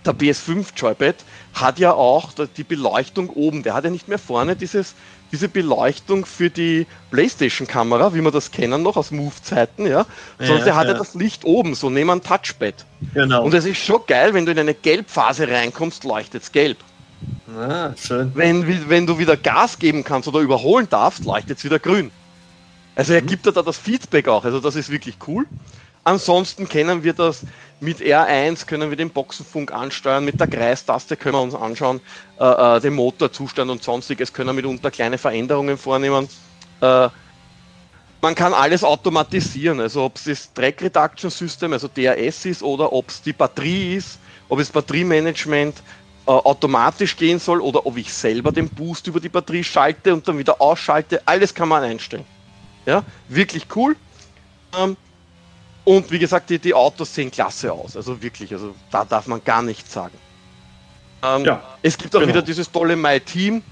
der 0.06 0.13
PS5 0.13 0.68
Joypad 0.75 1.15
hat 1.53 1.80
ja 1.80 1.94
auch 1.94 2.31
die 2.57 2.63
Beleuchtung 2.63 3.30
oben. 3.30 3.63
Der 3.63 3.74
hat 3.74 3.83
ja 3.83 3.89
nicht 3.89 4.07
mehr 4.07 4.19
vorne 4.19 4.56
dieses, 4.56 4.95
diese 5.31 5.47
Beleuchtung 5.47 6.25
für 6.25 6.49
die 6.49 6.85
PlayStation-Kamera, 7.11 8.13
wie 8.13 8.21
wir 8.21 8.31
das 8.31 8.51
kennen 8.51 8.83
noch 8.83 8.97
aus 8.97 9.11
Move-Zeiten, 9.11 9.87
ja. 9.87 10.05
Sondern 10.37 10.59
ja, 10.59 10.63
der 10.65 10.75
hat 10.75 10.87
ja. 10.87 10.93
das 10.93 11.13
Licht 11.13 11.45
oben, 11.45 11.75
so 11.75 11.89
neben 11.89 12.09
einem 12.09 12.23
Touchpad. 12.23 12.85
Genau. 13.13 13.43
Und 13.43 13.53
es 13.53 13.65
ist 13.65 13.77
schon 13.77 14.01
geil, 14.07 14.33
wenn 14.33 14.45
du 14.45 14.51
in 14.51 14.59
eine 14.59 14.73
Gelbphase 14.73 15.47
reinkommst, 15.47 16.03
leuchtet 16.03 16.43
es 16.43 16.51
gelb. 16.51 16.77
Ah, 17.57 17.91
schön. 17.97 18.31
Wenn, 18.33 18.89
wenn 18.89 19.05
du 19.05 19.19
wieder 19.19 19.37
Gas 19.37 19.79
geben 19.79 20.03
kannst 20.03 20.27
oder 20.27 20.39
überholen 20.39 20.87
darfst, 20.89 21.25
leuchtet 21.25 21.57
es 21.57 21.63
wieder 21.63 21.79
grün. 21.79 22.11
Also 22.95 23.13
er 23.13 23.21
mhm. 23.21 23.27
gibt 23.27 23.45
da 23.47 23.51
das 23.51 23.77
Feedback 23.77 24.27
auch, 24.27 24.43
also 24.43 24.59
das 24.59 24.75
ist 24.75 24.89
wirklich 24.89 25.15
cool. 25.27 25.45
Ansonsten 26.03 26.68
kennen 26.68 27.03
wir 27.03 27.13
das 27.13 27.44
mit 27.80 28.00
R1, 28.00 28.65
können 28.65 28.89
wir 28.89 28.98
den 28.98 29.09
Boxenfunk 29.09 29.71
ansteuern, 29.71 30.25
mit 30.25 30.39
der 30.39 30.48
Kreistaste 30.48 31.15
können 31.15 31.36
wir 31.36 31.42
uns 31.42 31.56
anschauen, 31.56 32.01
äh, 32.39 32.77
äh, 32.77 32.80
den 32.80 32.94
Motorzustand 32.94 33.69
und 33.69 33.83
sonstiges, 33.83 34.33
können 34.33 34.50
wir 34.50 34.53
mitunter 34.53 34.89
kleine 34.92 35.18
Veränderungen 35.18 35.77
vornehmen. 35.77 36.27
Äh, 36.80 37.09
man 38.21 38.36
kann 38.36 38.53
alles 38.53 38.83
automatisieren, 38.83 39.80
also 39.80 40.03
ob 40.03 40.18
es 40.18 40.25
das 40.25 40.53
Track 40.53 40.81
Reduction 40.81 41.31
System, 41.31 41.74
also 41.74 41.88
DRS 41.88 42.45
ist, 42.45 42.63
oder 42.63 42.94
ob 42.94 43.09
es 43.09 43.21
die 43.21 43.33
Batterie 43.33 43.95
ist, 43.95 44.19
ob 44.48 44.59
es 44.59 44.69
Batteriemanagement 44.69 45.81
äh, 46.27 46.31
automatisch 46.31 47.18
gehen 47.18 47.39
soll 47.39 47.62
oder 47.62 47.86
ob 47.86 47.98
ich 47.98 48.13
selber 48.13 48.51
den 48.51 48.69
Boost 48.69 49.07
über 49.07 49.19
die 49.19 49.30
Batterie 49.30 49.63
schalte 49.63 50.13
und 50.13 50.27
dann 50.27 50.38
wieder 50.38 50.62
ausschalte, 50.62 51.21
alles 51.25 51.53
kann 51.53 51.69
man 51.69 51.83
einstellen. 51.83 52.25
Ja, 52.86 53.03
wirklich 53.27 53.65
cool. 53.75 53.95
Ähm, 54.77 54.98
und 55.83 56.11
wie 56.11 56.19
gesagt, 56.19 56.49
die, 56.49 56.59
die 56.59 56.73
Autos 56.73 57.13
sehen 57.13 57.31
klasse 57.31 57.71
aus. 57.71 57.95
Also 57.95 58.21
wirklich, 58.21 58.51
also 58.53 58.75
da 58.91 59.03
darf 59.05 59.27
man 59.27 59.43
gar 59.43 59.61
nichts 59.61 59.91
sagen. 59.91 60.17
Ähm, 61.23 61.45
ja, 61.45 61.63
es 61.81 61.97
gibt 61.97 62.15
auch 62.15 62.19
genau. 62.19 62.33
wieder 62.33 62.41
dieses 62.41 62.71
tolle 62.71 62.95
My 62.95 63.19
Team 63.19 63.63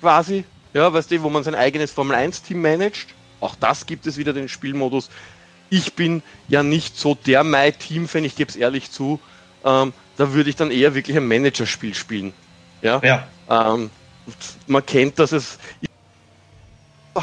quasi, 0.00 0.44
ja, 0.74 0.92
weißt 0.92 1.10
du, 1.10 1.22
wo 1.22 1.30
man 1.30 1.44
sein 1.44 1.54
eigenes 1.54 1.90
Formel 1.90 2.16
1 2.16 2.42
Team 2.42 2.62
managt. 2.62 3.08
Auch 3.40 3.54
das 3.56 3.86
gibt 3.86 4.06
es 4.06 4.16
wieder 4.16 4.32
den 4.32 4.48
Spielmodus. 4.48 5.10
Ich 5.70 5.94
bin 5.94 6.22
ja 6.48 6.62
nicht 6.62 6.96
so 6.96 7.14
der 7.14 7.44
My 7.44 7.72
Team 7.72 8.08
Fan, 8.08 8.24
ich 8.24 8.36
gebe 8.36 8.50
es 8.50 8.56
ehrlich 8.56 8.90
zu. 8.90 9.20
Ähm, 9.64 9.92
da 10.16 10.32
würde 10.32 10.50
ich 10.50 10.56
dann 10.56 10.70
eher 10.70 10.94
wirklich 10.94 11.16
ein 11.16 11.26
Managerspiel 11.26 11.94
spielen. 11.94 12.32
Ja. 12.82 13.00
ja. 13.02 13.28
Ähm, 13.48 13.90
man 14.66 14.84
kennt, 14.84 15.18
dass 15.18 15.32
es 15.32 15.58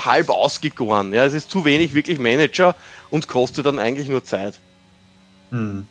halb 0.04 0.30
ausgegoren. 0.30 1.14
Ja, 1.14 1.26
es 1.26 1.34
ist 1.34 1.50
zu 1.50 1.64
wenig 1.64 1.94
wirklich 1.94 2.20
Manager 2.20 2.76
und 3.10 3.28
kostet 3.28 3.66
dann 3.66 3.80
eigentlich 3.80 4.10
nur 4.10 4.24
Zeit. 4.24 4.56
Hm. 5.52 5.88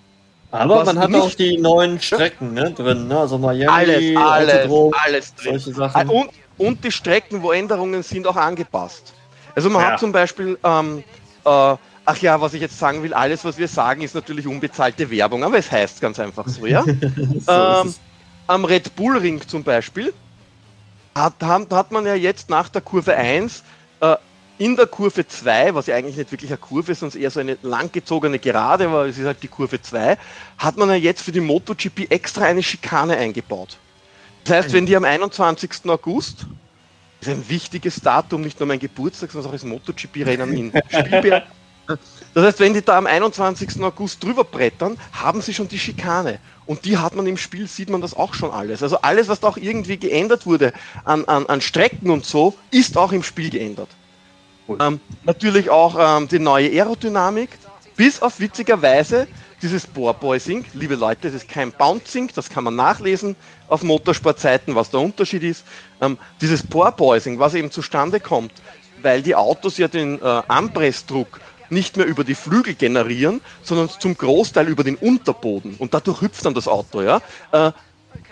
Aber 0.50 0.80
Was 0.80 0.86
man 0.86 0.98
hat 0.98 1.14
auch 1.14 1.34
die 1.34 1.58
neuen 1.58 2.00
Strecken 2.00 2.54
ne, 2.54 2.70
drin, 2.70 3.08
ne? 3.08 3.18
also 3.18 3.38
Miami, 3.38 3.66
alles, 3.66 4.16
alles, 4.16 4.54
Autodrom, 4.54 4.94
alles 5.04 5.34
drin. 5.34 5.58
Solche 5.58 5.76
Sachen. 5.76 6.08
Und, 6.08 6.30
und 6.58 6.84
die 6.84 6.92
Strecken, 6.92 7.42
wo 7.42 7.50
Änderungen 7.50 8.04
sind, 8.04 8.26
auch 8.26 8.36
angepasst. 8.36 9.14
Also 9.56 9.68
man 9.68 9.82
ja. 9.82 9.92
hat 9.92 10.00
zum 10.00 10.12
Beispiel, 10.12 10.56
ähm, 10.62 11.02
äh, 11.44 11.48
ach 12.04 12.18
ja, 12.20 12.40
was 12.40 12.54
ich 12.54 12.60
jetzt 12.60 12.78
sagen 12.78 13.02
will, 13.02 13.12
alles, 13.14 13.44
was 13.44 13.58
wir 13.58 13.66
sagen, 13.66 14.02
ist 14.02 14.14
natürlich 14.14 14.46
unbezahlte 14.46 15.10
Werbung, 15.10 15.42
aber 15.42 15.58
es 15.58 15.70
heißt 15.72 16.00
ganz 16.00 16.20
einfach 16.20 16.46
so, 16.46 16.66
ja. 16.66 16.84
so 17.40 17.52
ähm, 17.52 17.94
am 18.46 18.64
Red 18.64 18.94
Bull 18.94 19.16
Ring 19.16 19.40
zum 19.46 19.64
Beispiel 19.64 20.12
hat, 21.14 21.34
hat 21.42 21.92
man 21.92 22.06
ja 22.06 22.14
jetzt 22.14 22.50
nach 22.50 22.68
der 22.68 22.80
Kurve 22.80 23.14
1 23.14 23.62
äh, 24.12 24.16
in 24.58 24.76
der 24.76 24.86
Kurve 24.86 25.26
2, 25.26 25.74
was 25.74 25.86
ja 25.86 25.96
eigentlich 25.96 26.16
nicht 26.16 26.30
wirklich 26.30 26.50
eine 26.50 26.58
Kurve 26.58 26.92
ist, 26.92 27.00
sondern 27.00 27.20
eher 27.20 27.30
so 27.30 27.40
eine 27.40 27.58
langgezogene 27.62 28.38
Gerade, 28.38 28.86
aber 28.86 29.06
es 29.06 29.18
ist 29.18 29.26
halt 29.26 29.42
die 29.42 29.48
Kurve 29.48 29.82
2, 29.82 30.16
hat 30.58 30.76
man 30.76 30.88
ja 30.90 30.94
jetzt 30.94 31.22
für 31.22 31.32
die 31.32 31.40
MotoGP 31.40 32.10
extra 32.10 32.44
eine 32.44 32.62
Schikane 32.62 33.16
eingebaut. 33.16 33.78
Das 34.44 34.56
heißt, 34.56 34.72
wenn 34.72 34.86
die 34.86 34.96
am 34.96 35.04
21. 35.04 35.70
August, 35.86 36.46
ist 37.20 37.28
ein 37.28 37.48
wichtiges 37.48 37.96
Datum, 38.00 38.42
nicht 38.42 38.60
nur 38.60 38.66
mein 38.66 38.78
Geburtstag, 38.78 39.30
sondern 39.32 39.48
auch 39.48 39.54
das 39.54 39.64
MotoGP-Rennen 39.64 40.56
in 40.56 40.72
Spielberg, 40.88 41.44
das 41.86 42.44
heißt, 42.44 42.60
wenn 42.60 42.74
die 42.74 42.82
da 42.82 42.98
am 42.98 43.06
21. 43.06 43.80
August 43.82 44.22
drüber 44.22 44.44
brettern, 44.44 44.98
haben 45.12 45.40
sie 45.40 45.54
schon 45.54 45.68
die 45.68 45.78
Schikane. 45.78 46.38
Und 46.66 46.84
die 46.84 46.96
hat 46.96 47.14
man 47.14 47.26
im 47.26 47.36
Spiel, 47.36 47.66
sieht 47.66 47.90
man 47.90 48.00
das 48.00 48.14
auch 48.14 48.34
schon 48.34 48.50
alles. 48.50 48.82
Also 48.82 48.98
alles, 49.02 49.28
was 49.28 49.40
da 49.40 49.48
auch 49.48 49.56
irgendwie 49.56 49.98
geändert 49.98 50.46
wurde 50.46 50.72
an, 51.04 51.24
an, 51.26 51.46
an 51.46 51.60
Strecken 51.60 52.10
und 52.10 52.24
so, 52.24 52.54
ist 52.70 52.96
auch 52.96 53.12
im 53.12 53.22
Spiel 53.22 53.50
geändert. 53.50 53.88
Ähm, 54.80 55.00
natürlich 55.24 55.68
auch 55.68 55.96
ähm, 55.98 56.26
die 56.28 56.38
neue 56.38 56.70
Aerodynamik, 56.70 57.50
bis 57.96 58.22
auf 58.22 58.40
witzigerweise 58.40 59.28
dieses 59.60 59.86
Bohrboising. 59.86 60.64
Liebe 60.72 60.94
Leute, 60.94 61.28
das 61.28 61.34
ist 61.34 61.48
kein 61.48 61.70
Bouncing, 61.70 62.30
das 62.34 62.48
kann 62.48 62.64
man 62.64 62.74
nachlesen 62.74 63.36
auf 63.68 63.82
Motorsportseiten, 63.82 64.74
was 64.74 64.90
der 64.90 65.00
Unterschied 65.00 65.42
ist. 65.42 65.64
Ähm, 66.00 66.18
dieses 66.40 66.62
Bohrboising, 66.62 67.38
was 67.38 67.54
eben 67.54 67.70
zustande 67.70 68.20
kommt, 68.20 68.52
weil 69.02 69.22
die 69.22 69.34
Autos 69.34 69.76
ja 69.76 69.88
den 69.88 70.20
äh, 70.20 70.42
Anpressdruck 70.48 71.40
nicht 71.70 71.96
mehr 71.96 72.06
über 72.06 72.24
die 72.24 72.34
Flügel 72.34 72.74
generieren, 72.74 73.40
sondern 73.62 73.88
zum 73.88 74.16
Großteil 74.16 74.68
über 74.68 74.84
den 74.84 74.96
Unterboden. 74.96 75.74
Und 75.78 75.94
dadurch 75.94 76.20
hüpft 76.20 76.44
dann 76.44 76.54
das 76.54 76.68
Auto. 76.68 77.02
Ja? 77.02 77.20
Äh, 77.52 77.72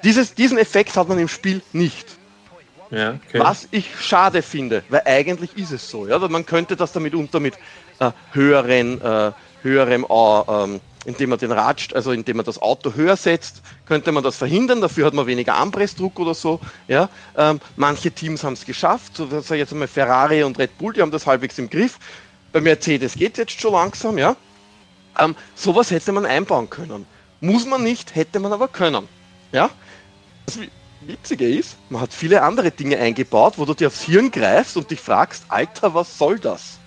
dieses, 0.04 0.34
diesen 0.34 0.58
Effekt 0.58 0.96
hat 0.96 1.08
man 1.08 1.18
im 1.18 1.28
Spiel 1.28 1.62
nicht. 1.72 2.06
Ja, 2.90 3.18
okay. 3.26 3.40
Was 3.40 3.68
ich 3.70 3.88
schade 4.00 4.42
finde, 4.42 4.82
weil 4.90 5.02
eigentlich 5.06 5.56
ist 5.56 5.72
es 5.72 5.88
so. 5.88 6.06
Ja? 6.06 6.18
Man 6.18 6.44
könnte 6.44 6.76
das 6.76 6.92
damit 6.92 7.14
unter 7.14 7.40
mit 7.40 7.54
äh, 7.98 8.10
höheren, 8.32 9.00
äh, 9.00 9.32
höherem, 9.62 10.04
äh, 10.04 10.80
indem 11.04 11.30
man 11.30 11.38
den 11.38 11.52
Rad, 11.52 11.94
also 11.94 12.12
indem 12.12 12.36
man 12.36 12.46
das 12.46 12.60
Auto 12.60 12.94
höher 12.94 13.16
setzt, 13.16 13.62
könnte 13.86 14.12
man 14.12 14.22
das 14.22 14.36
verhindern. 14.36 14.80
Dafür 14.80 15.06
hat 15.06 15.14
man 15.14 15.26
weniger 15.26 15.54
Anpressdruck 15.54 16.18
oder 16.20 16.34
so. 16.34 16.60
Ja? 16.86 17.08
Ähm, 17.36 17.60
manche 17.76 18.10
Teams 18.10 18.44
haben 18.44 18.52
es 18.52 18.64
geschafft, 18.64 19.16
so 19.16 19.54
jetzt 19.54 19.72
einmal 19.72 19.88
Ferrari 19.88 20.42
und 20.42 20.58
Red 20.58 20.76
Bull, 20.78 20.92
die 20.92 21.00
haben 21.00 21.10
das 21.10 21.26
halbwegs 21.26 21.58
im 21.58 21.70
Griff. 21.70 21.98
Bei 22.52 22.60
Mercedes 22.60 23.14
geht 23.14 23.32
es 23.32 23.38
jetzt 23.38 23.60
schon 23.60 23.72
langsam, 23.72 24.18
ja. 24.18 24.36
Ähm, 25.18 25.34
sowas 25.54 25.90
hätte 25.90 26.12
man 26.12 26.26
einbauen 26.26 26.68
können. 26.70 27.06
Muss 27.40 27.66
man 27.66 27.82
nicht, 27.82 28.14
hätte 28.14 28.38
man 28.40 28.52
aber 28.52 28.68
können. 28.68 29.08
Ja? 29.52 29.70
Das 30.46 30.58
Witzige 31.00 31.48
ist, 31.48 31.76
man 31.90 32.00
hat 32.02 32.12
viele 32.12 32.42
andere 32.42 32.70
Dinge 32.70 32.98
eingebaut, 32.98 33.54
wo 33.56 33.64
du 33.64 33.74
dir 33.74 33.88
aufs 33.88 34.02
Hirn 34.02 34.30
greifst 34.30 34.76
und 34.76 34.90
dich 34.90 35.00
fragst, 35.00 35.44
Alter, 35.48 35.94
was 35.94 36.16
soll 36.16 36.38
das? 36.38 36.78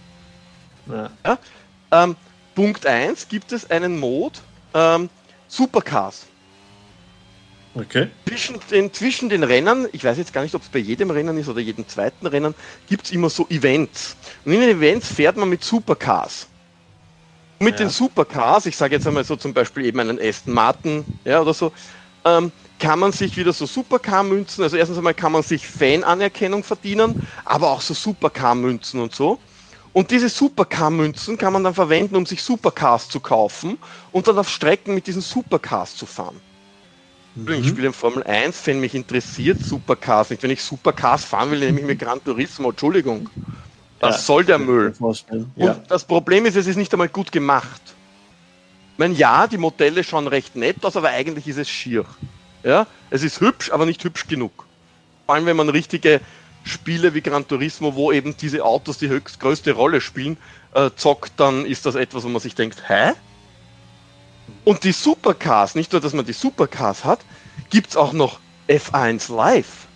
Ja. 0.87 1.09
ja? 1.25 1.37
Ähm, 1.91 2.15
Punkt 2.55 2.85
1 2.85 3.27
gibt 3.27 3.51
es 3.51 3.69
einen 3.69 3.99
Mod 3.99 4.41
ähm, 4.73 5.09
Supercars. 5.47 6.25
Okay. 7.75 8.07
Zwischen 8.25 8.59
den, 8.71 8.93
zwischen 8.93 9.29
den 9.29 9.43
Rennen, 9.43 9.87
ich 9.91 10.03
weiß 10.03 10.17
jetzt 10.17 10.31
gar 10.31 10.41
nicht, 10.41 10.55
ob 10.55 10.61
es 10.61 10.69
bei 10.69 10.79
jedem 10.79 11.11
Rennen 11.11 11.37
ist 11.37 11.49
oder 11.49 11.59
jedem 11.59 11.87
zweiten 11.87 12.25
Rennen, 12.25 12.55
gibt 12.87 13.05
es 13.05 13.11
immer 13.11 13.29
so 13.29 13.45
Events. 13.49 14.15
Und 14.45 14.53
in 14.53 14.61
den 14.61 14.77
Events 14.77 15.11
fährt 15.11 15.35
man 15.35 15.49
mit 15.49 15.63
Supercars. 15.63 16.47
Und 17.59 17.65
mit 17.65 17.79
ja. 17.79 17.85
den 17.85 17.89
Supercars, 17.89 18.65
ich 18.65 18.77
sage 18.77 18.95
jetzt 18.95 19.05
einmal 19.05 19.25
so 19.25 19.35
zum 19.35 19.53
Beispiel 19.53 19.85
eben 19.85 19.99
einen 19.99 20.19
Aston 20.21 20.53
Martin 20.53 21.05
ja, 21.25 21.41
oder 21.41 21.53
so, 21.53 21.73
ähm, 22.23 22.51
kann 22.79 22.99
man 22.99 23.11
sich 23.11 23.35
wieder 23.37 23.51
so 23.51 23.65
Supercar-Münzen, 23.65 24.63
also 24.63 24.77
erstens 24.77 24.97
einmal 24.97 25.13
kann 25.13 25.31
man 25.31 25.43
sich 25.43 25.67
Fan-Anerkennung 25.67 26.63
verdienen, 26.63 27.15
aber 27.43 27.71
auch 27.71 27.81
so 27.81 27.93
Supercar-Münzen 27.93 29.01
und 29.01 29.13
so. 29.13 29.37
Und 29.91 30.11
diese 30.11 30.27
Supercar-Münzen 30.27 31.37
kann 31.37 31.53
man 31.53 31.63
dann 31.63 31.73
verwenden, 31.73 32.15
um 32.15 32.25
sich 32.25 32.41
Supercars 32.41 33.07
zu 33.09 33.19
kaufen 33.19 33.77
und 34.11 34.27
dann 34.27 34.37
auf 34.37 34.49
Strecken 34.49 34.93
mit 34.93 35.07
diesen 35.07 35.21
Supercars 35.21 35.95
zu 35.95 36.05
fahren. 36.05 36.41
Mhm. 37.35 37.51
Ich 37.51 37.67
spiele 37.67 37.87
in 37.87 37.93
Formel 37.93 38.23
1, 38.23 38.65
wenn 38.65 38.79
mich 38.79 38.95
interessiert 38.95 39.61
Supercars 39.61 40.29
nicht. 40.29 40.41
Wenn 40.41 40.51
ich 40.51 40.63
Supercars 40.63 41.25
fahren 41.25 41.51
will, 41.51 41.59
nehme 41.59 41.81
ich 41.81 41.85
mir 41.85 41.95
Gran 41.95 42.23
Turismo. 42.23 42.69
Entschuldigung. 42.69 43.29
Was 43.99 44.15
ja, 44.15 44.21
soll 44.21 44.45
der 44.45 44.59
Müll? 44.59 44.93
Ja. 45.55 45.73
Und 45.73 45.91
das 45.91 46.05
Problem 46.05 46.45
ist, 46.45 46.55
es 46.55 46.67
ist 46.67 46.75
nicht 46.75 46.93
einmal 46.93 47.09
gut 47.09 47.31
gemacht. 47.31 47.81
Ich 48.93 48.99
meine, 48.99 49.13
ja, 49.13 49.47
die 49.47 49.57
Modelle 49.57 50.03
schauen 50.03 50.27
recht 50.27 50.55
nett 50.55 50.85
aus, 50.85 50.95
aber 50.95 51.09
eigentlich 51.09 51.47
ist 51.47 51.57
es 51.57 51.69
schier. 51.69 52.05
Ja? 52.63 52.87
Es 53.09 53.23
ist 53.23 53.41
hübsch, 53.41 53.71
aber 53.71 53.85
nicht 53.85 54.03
hübsch 54.03 54.27
genug. 54.27 54.65
Vor 55.25 55.35
allem, 55.35 55.45
wenn 55.45 55.57
man 55.57 55.69
richtige 55.69 56.21
Spiele 56.63 57.13
wie 57.13 57.21
Gran 57.21 57.47
Turismo, 57.47 57.95
wo 57.95 58.11
eben 58.11 58.35
diese 58.37 58.63
Autos 58.63 58.97
die 58.97 59.09
höchst 59.09 59.39
größte 59.39 59.73
Rolle 59.73 60.01
spielen, 60.01 60.37
äh, 60.73 60.89
zockt, 60.95 61.33
dann 61.37 61.65
ist 61.65 61.85
das 61.85 61.95
etwas, 61.95 62.23
wo 62.23 62.29
man 62.29 62.41
sich 62.41 62.55
denkt, 62.55 62.89
hä? 62.89 63.13
Und 64.63 64.83
die 64.83 64.91
Supercars, 64.91 65.75
nicht 65.75 65.91
nur, 65.91 66.01
dass 66.01 66.13
man 66.13 66.25
die 66.25 66.33
Supercars 66.33 67.03
hat, 67.05 67.19
gibt 67.69 67.91
es 67.91 67.97
auch 67.97 68.13
noch 68.13 68.39
F1 68.67 69.33
Live, 69.33 69.87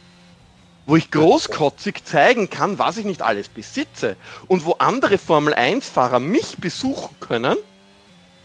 wo 0.86 0.96
ich 0.96 1.12
großkotzig 1.12 2.04
zeigen 2.06 2.50
kann, 2.50 2.80
was 2.80 2.98
ich 2.98 3.06
nicht 3.06 3.22
alles 3.22 3.50
besitze 3.50 4.16
und 4.48 4.66
wo 4.66 4.74
andere 4.74 5.18
Formel 5.18 5.54
1-Fahrer 5.54 6.20
mich 6.20 6.58
besuchen 6.58 7.16
können 7.20 7.58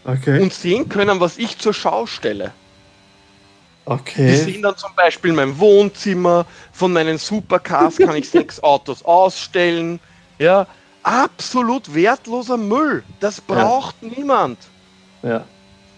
okay. 0.04 0.40
und 0.40 0.52
sehen 0.52 0.88
können, 0.88 1.20
was 1.20 1.38
ich 1.38 1.58
zur 1.58 1.75
Schau 1.75 2.06
stelle. 2.06 2.52
Okay. 3.87 4.30
Die 4.30 4.37
sehen 4.37 4.62
dann 4.62 4.78
zum 4.78 4.94
Beispiel 4.94 5.32
mein 5.32 5.58
Wohnzimmer, 5.58 6.46
von 6.73 6.92
meinen 6.92 7.18
Supercars 7.18 7.99
kann 7.99 8.16
ich 8.16 8.30
sechs 8.30 8.62
Autos 8.62 9.04
ausstellen. 9.04 10.00
Ja, 10.38 10.66
absolut 11.02 11.94
wertloser 11.94 12.56
Müll. 12.56 13.04
Das 13.20 13.42
braucht 13.42 13.96
ja. 14.00 14.08
niemand. 14.16 14.58
Ja. 15.23 15.44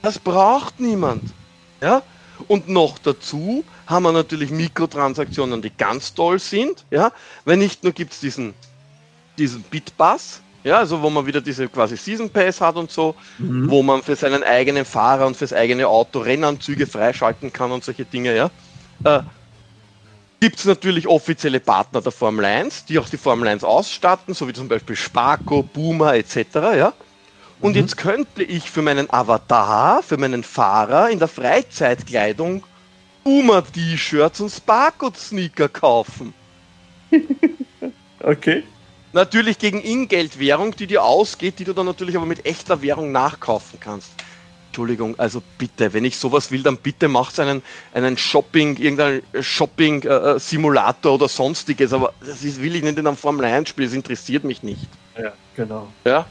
Das 0.07 0.21
braucht 0.21 0.79
niemand. 0.79 1.35
Ja? 1.83 2.01
Und 2.47 2.69
noch 2.69 2.97
dazu 2.99 3.65
haben 3.89 4.05
wir 4.05 4.13
natürlich 4.13 4.53
Mikrotransaktionen, 4.53 5.61
die 5.61 5.73
ganz 5.77 6.15
toll 6.15 6.39
sind. 6.39 6.85
Ja? 6.93 7.11
Weil 7.45 7.57
nicht 7.57 7.83
nur 7.83 7.93
gibt 7.93 8.13
es 8.13 8.21
diesen, 8.21 8.55
diesen 9.37 9.65
Bitpass, 9.65 10.43
ja, 10.63 10.79
also 10.79 11.03
wo 11.03 11.11
man 11.11 11.27
wieder 11.27 11.41
diese 11.41 11.67
quasi 11.67 11.97
Season 11.97 12.31
Pass 12.31 12.61
hat 12.61 12.77
und 12.77 12.93
so, 12.93 13.17
mhm. 13.39 13.69
wo 13.69 13.83
man 13.83 14.01
für 14.01 14.15
seinen 14.15 14.45
eigenen 14.45 14.85
Fahrer 14.85 15.27
und 15.27 15.37
fürs 15.37 15.53
eigene 15.53 15.89
Auto 15.89 16.21
Rennanzüge 16.21 16.87
freischalten 16.87 17.53
kann 17.53 17.73
und 17.73 17.83
solche 17.83 18.05
Dinge, 18.05 18.37
ja. 18.37 18.51
Äh, 19.03 19.23
Gibt 20.39 20.61
es 20.61 20.67
natürlich 20.67 21.09
offizielle 21.09 21.59
Partner 21.59 22.01
der 22.01 22.13
Formel 22.13 22.45
1, 22.45 22.85
die 22.85 23.01
auch 23.01 23.09
die 23.09 23.17
Formel 23.17 23.49
1 23.49 23.65
ausstatten, 23.65 24.35
so 24.35 24.47
wie 24.47 24.53
zum 24.53 24.69
Beispiel 24.69 24.95
Sparco, 24.95 25.65
Boomer 25.65 26.15
etc. 26.15 26.37
Ja? 26.55 26.93
Und 27.61 27.73
mhm. 27.73 27.81
jetzt 27.81 27.97
könnte 27.97 28.43
ich 28.43 28.71
für 28.71 28.83
meinen 28.83 29.11
Avatar, 29.11 30.03
für 30.03 30.17
meinen 30.17 30.45
Fahrer 30.45 31.11
in 31.11 31.19
der 31.19 31.29
Freizeitkleidung 31.29 32.63
Boomer-T-Shirts 33.25 34.41
und 34.41 34.51
Sparco-Sneaker 34.51 35.69
kaufen. 35.69 36.33
okay. 38.23 38.63
Natürlich 39.13 39.59
gegen 39.59 39.81
Ingeldwährung, 39.81 40.77
die 40.77 40.87
dir 40.87 41.03
ausgeht, 41.03 41.59
die 41.59 41.65
du 41.65 41.73
dann 41.73 41.87
natürlich 41.87 42.17
aber 42.17 42.27
mit 42.27 42.45
echter 42.47 42.83
Währung 42.83 43.11
nachkaufen 43.13 43.81
kannst. 43.81 44.11
Entschuldigung, 44.69 45.19
also 45.19 45.43
bitte, 45.57 45.95
wenn 45.95 46.05
ich 46.05 46.19
sowas 46.19 46.51
will, 46.51 46.63
dann 46.63 46.77
bitte 46.77 47.09
macht 47.09 47.41
einen, 47.41 47.63
einen 47.95 48.19
Shopping, 48.19 48.77
irgendeinen 48.77 49.23
Shopping-Simulator 49.41 51.13
äh, 51.13 51.15
oder 51.15 51.29
sonstiges, 51.29 51.95
aber 51.95 52.13
das 52.21 52.45
ist, 52.45 52.61
will 52.61 52.77
ich 52.77 52.83
nicht 52.83 52.99
in 52.99 53.07
einem 53.07 53.17
Formel 53.17 53.47
1-Spiel, 53.47 53.87
das 53.87 53.95
interessiert 53.95 54.45
mich 54.45 54.63
nicht. 54.63 54.87
Ja, 55.19 55.33
genau. 55.57 55.89
Ja. 56.05 56.27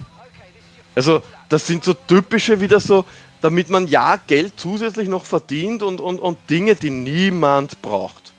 Also, 0.95 1.21
das 1.49 1.67
sind 1.67 1.83
so 1.83 1.93
typische 1.93 2.59
wieder 2.59 2.79
so, 2.79 3.05
damit 3.41 3.69
man 3.69 3.87
ja 3.87 4.17
Geld 4.27 4.53
zusätzlich 4.57 5.07
noch 5.07 5.25
verdient 5.25 5.83
und, 5.83 6.01
und, 6.01 6.19
und 6.19 6.37
Dinge, 6.49 6.75
die 6.75 6.89
niemand 6.89 7.81
braucht. 7.81 8.33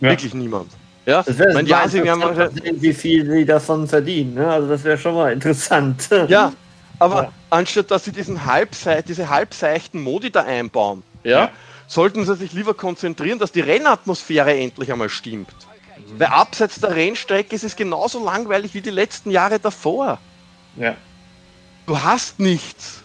Ja. 0.00 0.10
Wirklich 0.10 0.34
niemand. 0.34 0.72
Ja, 1.06 1.22
das 1.22 1.38
wäre 1.38 1.62
ja, 1.64 1.88
sie 1.88 2.08
haben 2.08 2.22
sehen, 2.54 2.80
wie 2.80 2.92
viel 2.92 3.28
sie 3.30 3.44
davon 3.44 3.88
verdienen. 3.88 4.34
Ne? 4.34 4.48
Also 4.48 4.68
das 4.68 4.84
wäre 4.84 4.98
schon 4.98 5.14
mal 5.14 5.32
interessant. 5.32 6.08
Ja, 6.28 6.52
aber 6.98 7.22
ja. 7.24 7.32
anstatt 7.50 7.90
dass 7.90 8.04
sie 8.04 8.12
diesen 8.12 8.46
halbseit, 8.46 9.08
diese 9.08 9.28
halbseichten 9.28 10.00
Modi 10.00 10.30
da 10.30 10.42
einbauen, 10.44 11.02
ja, 11.24 11.30
ja, 11.30 11.50
sollten 11.88 12.24
sie 12.24 12.36
sich 12.36 12.52
lieber 12.52 12.74
konzentrieren, 12.74 13.40
dass 13.40 13.50
die 13.50 13.60
Rennatmosphäre 13.60 14.56
endlich 14.56 14.92
einmal 14.92 15.08
stimmt. 15.08 15.48
Mhm. 15.96 16.20
Weil 16.20 16.28
abseits 16.28 16.80
der 16.80 16.94
Rennstrecke 16.94 17.54
ist 17.54 17.64
es 17.64 17.74
genauso 17.74 18.24
langweilig 18.24 18.74
wie 18.74 18.80
die 18.80 18.90
letzten 18.90 19.30
Jahre 19.30 19.58
davor. 19.58 20.18
Ja. 20.76 20.94
Du 21.86 22.00
hast 22.00 22.38
nichts. 22.38 23.02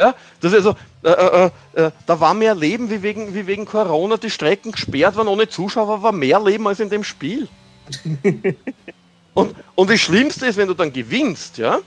Ja, 0.00 0.14
das 0.40 0.52
ist 0.52 0.66
also, 0.66 0.76
äh, 1.02 1.10
äh, 1.10 1.50
äh, 1.74 1.90
da 2.06 2.20
war 2.20 2.34
mehr 2.34 2.54
Leben, 2.54 2.90
wie 2.90 3.02
wegen, 3.02 3.34
wie 3.34 3.46
wegen 3.46 3.66
Corona 3.66 4.16
die 4.16 4.30
Strecken 4.30 4.72
gesperrt 4.72 5.16
waren 5.16 5.28
ohne 5.28 5.48
Zuschauer, 5.48 6.02
war 6.02 6.12
mehr 6.12 6.40
Leben 6.40 6.66
als 6.68 6.80
in 6.80 6.88
dem 6.88 7.02
Spiel. 7.02 7.48
und, 9.34 9.54
und 9.74 9.90
das 9.90 10.00
Schlimmste 10.00 10.46
ist, 10.46 10.56
wenn 10.56 10.68
du 10.68 10.74
dann 10.74 10.92
gewinnst, 10.92 11.58
ja, 11.58 11.78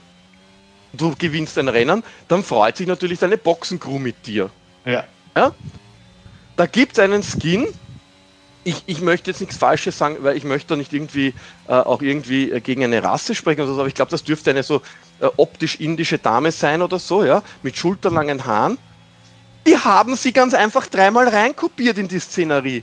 du 0.92 1.14
gewinnst 1.16 1.56
ein 1.58 1.68
Rennen, 1.68 2.02
dann 2.28 2.44
freut 2.44 2.76
sich 2.76 2.86
natürlich 2.86 3.18
deine 3.18 3.38
Boxencrew 3.38 3.98
mit 3.98 4.26
dir. 4.26 4.50
Ja. 4.84 5.04
ja? 5.34 5.54
Da 6.56 6.66
gibt 6.66 6.92
es 6.92 6.98
einen 6.98 7.22
Skin, 7.22 7.66
ich, 8.64 8.82
ich 8.86 9.00
möchte 9.00 9.30
jetzt 9.30 9.40
nichts 9.40 9.56
Falsches 9.56 9.98
sagen, 9.98 10.18
weil 10.20 10.36
ich 10.36 10.44
möchte 10.44 10.68
da 10.68 10.76
nicht 10.76 10.92
irgendwie 10.92 11.34
äh, 11.66 11.72
auch 11.72 12.02
irgendwie 12.02 12.50
äh, 12.50 12.60
gegen 12.60 12.84
eine 12.84 13.02
Rasse 13.02 13.34
sprechen 13.34 13.62
oder 13.62 13.74
so, 13.74 13.80
aber 13.80 13.88
ich 13.88 13.94
glaube, 13.94 14.10
das 14.10 14.22
dürfte 14.22 14.50
eine 14.50 14.62
so 14.62 14.82
äh, 15.22 15.30
optisch 15.36 15.76
indische 15.76 16.18
Dame 16.18 16.50
sein 16.50 16.82
oder 16.82 16.98
so, 16.98 17.24
ja, 17.24 17.42
mit 17.62 17.76
schulterlangen 17.76 18.44
Haaren. 18.44 18.76
Die 19.66 19.78
haben 19.78 20.16
sie 20.16 20.32
ganz 20.32 20.52
einfach 20.52 20.88
dreimal 20.88 21.28
reinkopiert 21.28 21.96
in 21.96 22.08
die 22.08 22.18
Szenerie. 22.18 22.82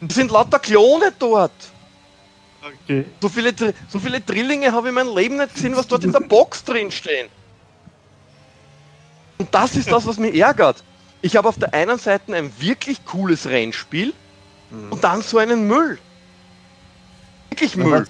Das 0.00 0.14
sind 0.14 0.30
lauter 0.30 0.60
Klone 0.60 1.12
dort. 1.18 1.50
Okay. 2.62 3.04
So 3.20 3.28
viele, 3.28 3.52
so 3.88 3.98
viele 3.98 4.20
Drillinge 4.20 4.70
habe 4.70 4.86
ich 4.86 4.90
in 4.90 4.94
meinem 4.94 5.16
Leben 5.16 5.36
nicht 5.36 5.54
gesehen, 5.54 5.76
was 5.76 5.88
dort 5.88 6.04
in 6.04 6.12
der 6.12 6.20
Box 6.20 6.62
drin 6.62 6.92
stehen. 6.92 7.28
Und 9.38 9.52
das 9.52 9.74
ist 9.74 9.90
das, 9.90 10.06
was 10.06 10.16
mich 10.16 10.34
ärgert. 10.36 10.84
Ich 11.22 11.36
habe 11.36 11.48
auf 11.48 11.58
der 11.58 11.74
einen 11.74 11.98
Seite 11.98 12.36
ein 12.36 12.52
wirklich 12.60 13.04
cooles 13.04 13.46
Rennspiel 13.46 14.14
mhm. 14.70 14.92
und 14.92 15.02
dann 15.02 15.22
so 15.22 15.38
einen 15.38 15.66
Müll. 15.66 15.98
Wirklich 17.50 17.74
Müll. 17.76 18.06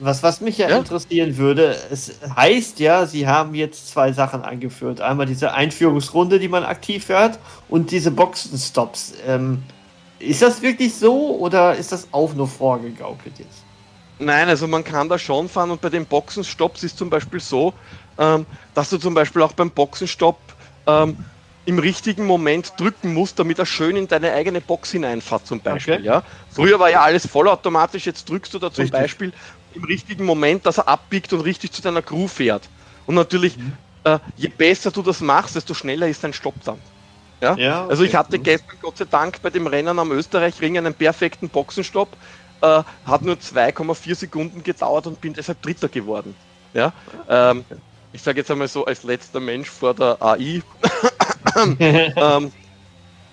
Was, 0.00 0.22
was 0.22 0.40
mich 0.40 0.58
ja, 0.58 0.68
ja, 0.68 0.78
interessieren 0.78 1.36
würde, 1.36 1.76
es 1.90 2.12
heißt 2.36 2.78
ja, 2.78 3.06
Sie 3.06 3.26
haben 3.26 3.54
jetzt 3.54 3.88
zwei 3.88 4.12
Sachen 4.12 4.42
eingeführt. 4.42 5.00
Einmal 5.00 5.26
diese 5.26 5.52
Einführungsrunde, 5.52 6.38
die 6.38 6.48
man 6.48 6.62
aktiv 6.62 7.06
fährt, 7.06 7.38
und 7.68 7.90
diese 7.90 8.10
Boxenstops. 8.12 9.14
Ähm, 9.26 9.62
ist 10.20 10.42
das 10.42 10.62
wirklich 10.62 10.94
so 10.94 11.36
oder 11.36 11.74
ist 11.74 11.92
das 11.92 12.08
auch 12.12 12.32
nur 12.34 12.48
vorgegaukelt 12.48 13.38
jetzt? 13.38 13.64
Nein, 14.18 14.48
also 14.48 14.66
man 14.66 14.82
kann 14.82 15.08
da 15.08 15.18
schon 15.18 15.48
fahren 15.48 15.70
und 15.70 15.80
bei 15.80 15.90
den 15.90 16.04
Boxenstopps 16.06 16.82
ist 16.82 16.98
zum 16.98 17.08
Beispiel 17.08 17.40
so, 17.40 17.72
ähm, 18.18 18.46
dass 18.74 18.90
du 18.90 18.98
zum 18.98 19.14
Beispiel 19.14 19.42
auch 19.42 19.52
beim 19.52 19.70
Boxenstopp 19.70 20.38
ähm, 20.86 21.16
im 21.66 21.78
richtigen 21.78 22.26
Moment 22.26 22.72
drücken 22.78 23.12
musst, 23.14 23.38
damit 23.38 23.58
er 23.58 23.66
schön 23.66 23.94
in 23.94 24.08
deine 24.08 24.32
eigene 24.32 24.60
Box 24.60 24.90
hineinfährt 24.90 25.46
zum 25.46 25.60
Beispiel. 25.60 25.94
Okay. 25.94 26.04
Ja? 26.04 26.22
Früher 26.50 26.80
war 26.80 26.90
ja 26.90 27.02
alles 27.02 27.26
vollautomatisch, 27.26 28.06
jetzt 28.06 28.28
drückst 28.28 28.54
du 28.54 28.58
da 28.58 28.72
zum 28.72 28.82
richtig. 28.82 29.00
Beispiel 29.00 29.32
im 29.74 29.84
richtigen 29.84 30.24
Moment, 30.24 30.66
dass 30.66 30.78
er 30.78 30.88
abbiegt 30.88 31.32
und 31.32 31.40
richtig 31.40 31.72
zu 31.72 31.82
deiner 31.82 32.02
Crew 32.02 32.26
fährt. 32.28 32.68
Und 33.06 33.14
natürlich, 33.14 33.56
mhm. 33.56 33.72
äh, 34.04 34.18
je 34.36 34.48
besser 34.48 34.90
du 34.90 35.02
das 35.02 35.20
machst, 35.20 35.56
desto 35.56 35.74
schneller 35.74 36.08
ist 36.08 36.24
dein 36.24 36.32
Stopp 36.32 36.54
dann. 36.64 36.78
Ja? 37.40 37.56
ja 37.56 37.82
okay. 37.82 37.90
Also 37.90 38.04
ich 38.04 38.14
hatte 38.14 38.38
gestern 38.38 38.76
Gott 38.80 38.98
sei 38.98 39.04
Dank 39.04 39.40
bei 39.42 39.50
dem 39.50 39.66
Rennen 39.66 39.98
am 39.98 40.12
Österreichring 40.12 40.78
einen 40.78 40.94
perfekten 40.94 41.48
Boxenstopp, 41.48 42.08
äh, 42.60 42.82
hat 43.06 43.22
nur 43.22 43.36
2,4 43.36 44.14
Sekunden 44.14 44.62
gedauert 44.62 45.06
und 45.06 45.20
bin 45.20 45.32
deshalb 45.32 45.62
Dritter 45.62 45.88
geworden. 45.88 46.34
Ja? 46.74 46.92
Ähm, 47.28 47.64
ich 48.12 48.22
sage 48.22 48.38
jetzt 48.38 48.50
einmal 48.50 48.68
so 48.68 48.84
als 48.84 49.02
letzter 49.02 49.40
Mensch 49.40 49.68
vor 49.68 49.94
der 49.94 50.20
AI. 50.20 50.62
ähm, 51.56 52.52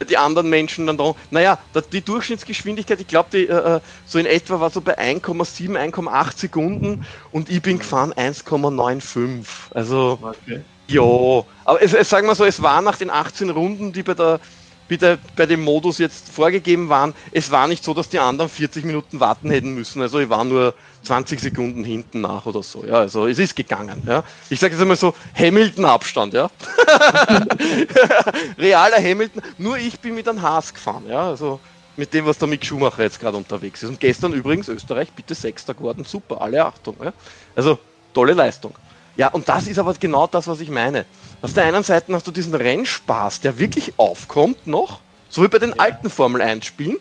die 0.03 0.17
anderen 0.17 0.49
Menschen 0.49 0.87
dann 0.87 0.97
da, 0.97 1.15
naja, 1.31 1.57
die 1.91 2.01
Durchschnittsgeschwindigkeit, 2.01 2.99
ich 2.99 3.07
glaube, 3.07 3.37
äh, 3.37 3.43
äh, 3.43 3.79
so 4.05 4.19
in 4.19 4.25
etwa 4.25 4.59
war 4.59 4.69
so 4.69 4.81
bei 4.81 4.97
1,7, 4.97 5.77
1,8 5.77 6.37
Sekunden 6.37 7.05
und 7.31 7.49
ich 7.49 7.61
bin 7.61 7.79
gefahren 7.79 8.13
1,95. 8.13 9.45
Also, 9.73 10.19
okay. 10.21 10.61
ja, 10.87 11.01
aber 11.01 11.81
es, 11.81 11.93
es, 11.93 12.09
sagen 12.09 12.27
wir 12.27 12.35
so, 12.35 12.45
es 12.45 12.61
war 12.61 12.81
nach 12.81 12.97
den 12.97 13.09
18 13.09 13.49
Runden, 13.49 13.93
die 13.93 14.03
bei 14.03 14.13
der 14.13 14.39
bitte 14.87 15.19
bei 15.35 15.45
dem 15.45 15.63
Modus 15.63 15.97
jetzt 15.97 16.29
vorgegeben 16.29 16.89
waren, 16.89 17.13
es 17.31 17.51
war 17.51 17.67
nicht 17.67 17.83
so, 17.83 17.93
dass 17.93 18.09
die 18.09 18.19
anderen 18.19 18.49
40 18.49 18.85
Minuten 18.85 19.19
warten 19.19 19.49
hätten 19.49 19.73
müssen. 19.73 20.01
Also 20.01 20.19
ich 20.19 20.29
war 20.29 20.43
nur 20.43 20.73
20 21.03 21.39
Sekunden 21.39 21.83
hinten 21.83 22.21
nach 22.21 22.45
oder 22.45 22.63
so. 22.63 22.83
Ja, 22.85 22.95
also 22.95 23.27
es 23.27 23.39
ist 23.39 23.55
gegangen. 23.55 24.03
Ja. 24.05 24.23
Ich 24.49 24.59
sage 24.59 24.73
jetzt 24.73 24.81
einmal 24.81 24.97
so 24.97 25.13
Hamilton-Abstand, 25.37 26.33
ja. 26.33 26.49
Realer 28.57 28.97
Hamilton. 28.97 29.41
Nur 29.57 29.77
ich 29.77 29.99
bin 29.99 30.15
mit 30.15 30.27
einem 30.27 30.41
Haas 30.41 30.73
gefahren, 30.73 31.03
ja. 31.07 31.29
Also 31.29 31.59
mit 31.97 32.13
dem, 32.13 32.25
was 32.25 32.37
der 32.37 32.47
Mick 32.47 32.65
Schumacher 32.65 33.03
jetzt 33.03 33.19
gerade 33.19 33.37
unterwegs 33.37 33.83
ist. 33.83 33.89
Und 33.89 33.99
gestern 33.99 34.33
übrigens 34.33 34.67
Österreich 34.67 35.11
bitte 35.13 35.33
Sechster 35.33 35.73
geworden. 35.73 36.03
Super, 36.05 36.41
alle 36.41 36.65
Achtung. 36.65 36.95
Ja. 37.03 37.13
Also 37.55 37.79
tolle 38.13 38.33
Leistung. 38.33 38.73
Ja, 39.17 39.29
und 39.29 39.47
das 39.47 39.67
ist 39.67 39.79
aber 39.79 39.93
genau 39.93 40.27
das, 40.27 40.47
was 40.47 40.59
ich 40.59 40.69
meine. 40.69 41.05
Auf 41.45 41.53
der 41.53 41.65
einen 41.65 41.83
Seite 41.83 42.11
hast 42.11 42.25
du 42.25 42.31
diesen 42.31 42.55
Rennspaß, 42.55 43.41
der 43.41 43.59
wirklich 43.59 43.93
aufkommt 43.97 44.65
noch, 44.65 45.01
so 45.29 45.43
wie 45.43 45.47
bei 45.47 45.59
den 45.59 45.69
ja. 45.69 45.75
alten 45.77 46.09
Formel 46.09 46.41
1 46.41 46.65
Spielen. 46.65 46.97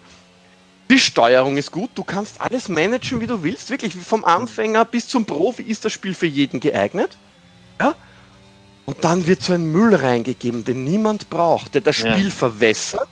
Die 0.90 0.98
Steuerung 0.98 1.56
ist 1.56 1.72
gut, 1.72 1.88
du 1.94 2.04
kannst 2.04 2.42
alles 2.42 2.68
managen, 2.68 3.22
wie 3.22 3.26
du 3.26 3.42
willst. 3.42 3.70
Wirklich, 3.70 3.94
vom 3.94 4.22
Anfänger 4.22 4.84
bis 4.84 5.08
zum 5.08 5.24
Profi 5.24 5.62
ist 5.62 5.86
das 5.86 5.94
Spiel 5.94 6.12
für 6.12 6.26
jeden 6.26 6.60
geeignet. 6.60 7.16
Ja? 7.80 7.94
Und 8.84 9.02
dann 9.02 9.26
wird 9.26 9.40
so 9.40 9.54
ein 9.54 9.72
Müll 9.72 9.94
reingegeben, 9.94 10.62
den 10.62 10.84
niemand 10.84 11.30
braucht, 11.30 11.72
der 11.72 11.80
das 11.80 11.96
Spiel 11.96 12.26
ja. 12.26 12.30
verwässert, 12.30 13.08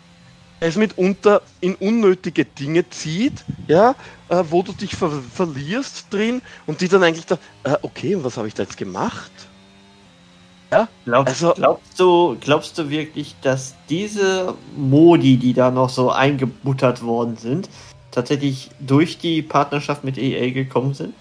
es 0.60 0.76
mitunter 0.76 1.40
in 1.62 1.76
unnötige 1.76 2.44
Dinge 2.44 2.90
zieht, 2.90 3.42
ja, 3.68 3.94
äh, 4.28 4.44
wo 4.50 4.62
du 4.62 4.72
dich 4.72 4.94
ver 4.96 5.22
verlierst 5.34 6.08
drin 6.10 6.42
und 6.66 6.82
die 6.82 6.88
dann 6.88 7.02
eigentlich 7.02 7.24
da, 7.24 7.38
äh, 7.64 7.78
okay, 7.80 8.16
und 8.16 8.22
was 8.22 8.36
habe 8.36 8.48
ich 8.48 8.54
da 8.54 8.64
jetzt 8.64 8.76
gemacht? 8.76 9.32
Ja, 10.72 10.88
Glaub, 11.04 11.26
also, 11.26 11.52
glaubst, 11.52 12.00
du, 12.00 12.36
glaubst 12.40 12.78
du 12.78 12.88
wirklich, 12.88 13.36
dass 13.42 13.74
diese 13.90 14.54
Modi, 14.74 15.36
die 15.36 15.52
da 15.52 15.70
noch 15.70 15.90
so 15.90 16.10
eingebuttert 16.10 17.02
worden 17.02 17.36
sind, 17.36 17.68
tatsächlich 18.10 18.70
durch 18.80 19.18
die 19.18 19.42
Partnerschaft 19.42 20.02
mit 20.02 20.16
EA 20.16 20.50
gekommen 20.50 20.94
sind? 20.94 21.14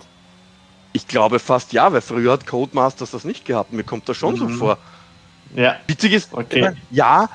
Ich 0.94 1.06
glaube 1.06 1.40
fast 1.40 1.74
ja, 1.74 1.92
weil 1.92 2.00
früher 2.00 2.32
hat 2.32 2.48
Codemasters 2.48 3.12
das 3.12 3.26
nicht 3.26 3.44
gehabt. 3.44 3.74
Mir 3.74 3.84
kommt 3.84 4.08
das 4.08 4.16
schon 4.16 4.36
mhm. 4.36 4.38
so 4.38 4.48
vor. 4.50 4.78
Ja. 5.54 5.76
Witzig 5.86 6.14
ist, 6.14 6.34
okay. 6.34 6.72
ja, 6.90 7.30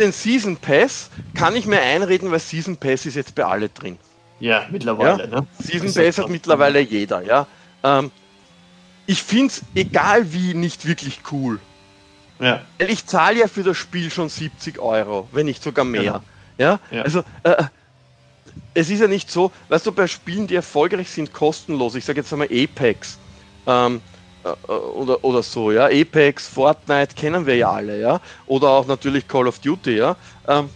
den 0.00 0.10
Season 0.10 0.56
Pass 0.56 1.10
kann 1.34 1.54
ich 1.54 1.66
mir 1.66 1.80
einreden, 1.80 2.32
weil 2.32 2.40
Season 2.40 2.76
Pass 2.76 3.06
ist 3.06 3.14
jetzt 3.14 3.36
bei 3.36 3.44
alle 3.44 3.68
drin. 3.68 3.98
Ja, 4.40 4.66
mittlerweile. 4.68 5.30
Ja? 5.30 5.40
Ne? 5.40 5.46
Season 5.60 5.94
Pass 5.94 6.18
hat 6.18 6.28
mittlerweile 6.28 6.80
jeder, 6.80 7.22
ja. 7.22 7.46
Ähm, 7.84 8.10
ich 9.06 9.22
finde 9.22 9.48
es 9.48 9.62
egal 9.74 10.32
wie 10.32 10.54
nicht 10.54 10.86
wirklich 10.86 11.20
cool. 11.30 11.58
Ja. 12.40 12.62
Weil 12.78 12.90
ich 12.90 13.06
zahle 13.06 13.40
ja 13.40 13.48
für 13.48 13.62
das 13.62 13.76
Spiel 13.76 14.10
schon 14.10 14.28
70 14.28 14.78
Euro, 14.78 15.28
wenn 15.32 15.46
nicht 15.46 15.62
sogar 15.62 15.84
mehr. 15.84 16.02
Genau. 16.02 16.20
Ja? 16.58 16.80
ja? 16.90 17.02
Also 17.02 17.20
äh, 17.44 17.64
es 18.74 18.90
ist 18.90 19.00
ja 19.00 19.08
nicht 19.08 19.30
so, 19.30 19.52
weißt 19.68 19.86
du, 19.86 19.92
bei 19.92 20.06
Spielen, 20.06 20.46
die 20.46 20.56
erfolgreich 20.56 21.10
sind, 21.10 21.32
kostenlos, 21.32 21.94
ich 21.94 22.04
sage 22.04 22.20
jetzt 22.20 22.32
einmal 22.32 22.48
Apex 22.50 23.18
ähm, 23.66 24.00
äh, 24.44 24.72
oder, 24.72 25.22
oder 25.24 25.42
so, 25.42 25.72
ja, 25.72 25.86
Apex, 25.86 26.48
Fortnite 26.48 27.14
kennen 27.14 27.46
wir 27.46 27.56
ja 27.56 27.70
alle, 27.70 28.00
ja, 28.00 28.20
oder 28.46 28.70
auch 28.70 28.86
natürlich 28.86 29.28
Call 29.28 29.46
of 29.46 29.58
Duty, 29.58 29.96
ja. 29.96 30.16
Ähm, 30.48 30.68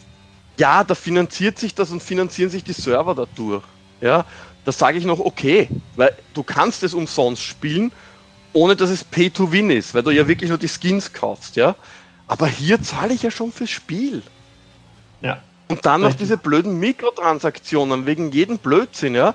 ja, 0.58 0.84
da 0.84 0.94
finanziert 0.94 1.58
sich 1.58 1.74
das 1.74 1.90
und 1.90 2.02
finanzieren 2.02 2.50
sich 2.50 2.64
die 2.64 2.72
Server 2.72 3.14
dadurch. 3.14 3.62
Ja, 4.00 4.24
da 4.64 4.72
sage 4.72 4.98
ich 4.98 5.04
noch 5.04 5.20
okay, 5.20 5.68
weil 5.96 6.16
du 6.34 6.42
kannst 6.42 6.82
es 6.82 6.94
umsonst 6.94 7.42
spielen, 7.42 7.92
ohne 8.56 8.74
dass 8.74 8.88
es 8.88 9.04
Pay 9.04 9.30
to 9.30 9.52
Win 9.52 9.70
ist, 9.70 9.94
weil 9.94 10.02
du 10.02 10.10
ja 10.10 10.26
wirklich 10.26 10.48
nur 10.48 10.58
die 10.58 10.68
Skins 10.68 11.12
kaufst, 11.12 11.56
ja. 11.56 11.76
Aber 12.26 12.46
hier 12.46 12.82
zahle 12.82 13.12
ich 13.12 13.22
ja 13.22 13.30
schon 13.30 13.52
fürs 13.52 13.68
Spiel. 13.68 14.22
Ja. 15.20 15.42
Und 15.68 15.84
dann 15.84 16.00
noch 16.00 16.14
diese 16.14 16.38
blöden 16.38 16.80
Mikrotransaktionen 16.80 18.06
wegen 18.06 18.32
jedem 18.32 18.56
Blödsinn, 18.56 19.14
ja. 19.14 19.34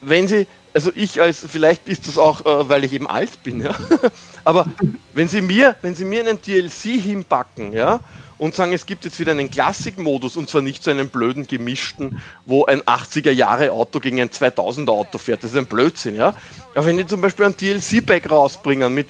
Wenn 0.00 0.26
sie, 0.26 0.48
also 0.74 0.90
ich 0.94 1.20
als, 1.20 1.46
vielleicht 1.48 1.88
ist 1.88 2.08
das 2.08 2.18
auch, 2.18 2.44
äh, 2.46 2.68
weil 2.68 2.82
ich 2.82 2.92
eben 2.92 3.06
alt 3.06 3.44
bin, 3.44 3.60
ja. 3.60 3.76
Aber 4.44 4.66
wenn 5.14 5.28
sie 5.28 5.40
mir, 5.40 5.76
wenn 5.82 5.94
sie 5.94 6.04
mir 6.04 6.20
einen 6.20 6.42
DLC 6.42 7.00
hinpacken, 7.00 7.72
ja, 7.72 8.00
und 8.38 8.54
sagen, 8.54 8.72
es 8.72 8.86
gibt 8.86 9.04
jetzt 9.04 9.18
wieder 9.18 9.32
einen 9.32 9.50
Klassikmodus 9.50 10.36
und 10.36 10.48
zwar 10.48 10.62
nicht 10.62 10.82
so 10.82 10.90
einen 10.90 11.08
blöden 11.08 11.46
gemischten, 11.46 12.22
wo 12.46 12.64
ein 12.64 12.82
80er 12.82 13.32
Jahre 13.32 13.72
Auto 13.72 14.00
gegen 14.00 14.20
ein 14.20 14.30
2000er 14.30 14.90
Auto 14.90 15.18
fährt. 15.18 15.42
Das 15.42 15.52
ist 15.52 15.56
ein 15.56 15.66
Blödsinn, 15.66 16.14
ja. 16.14 16.34
Aber 16.74 16.86
wenn 16.86 16.96
die 16.96 17.06
zum 17.06 17.20
Beispiel 17.20 17.46
ein 17.46 17.56
DLC-Pack 17.56 18.30
rausbringen 18.30 18.94
mit 18.94 19.08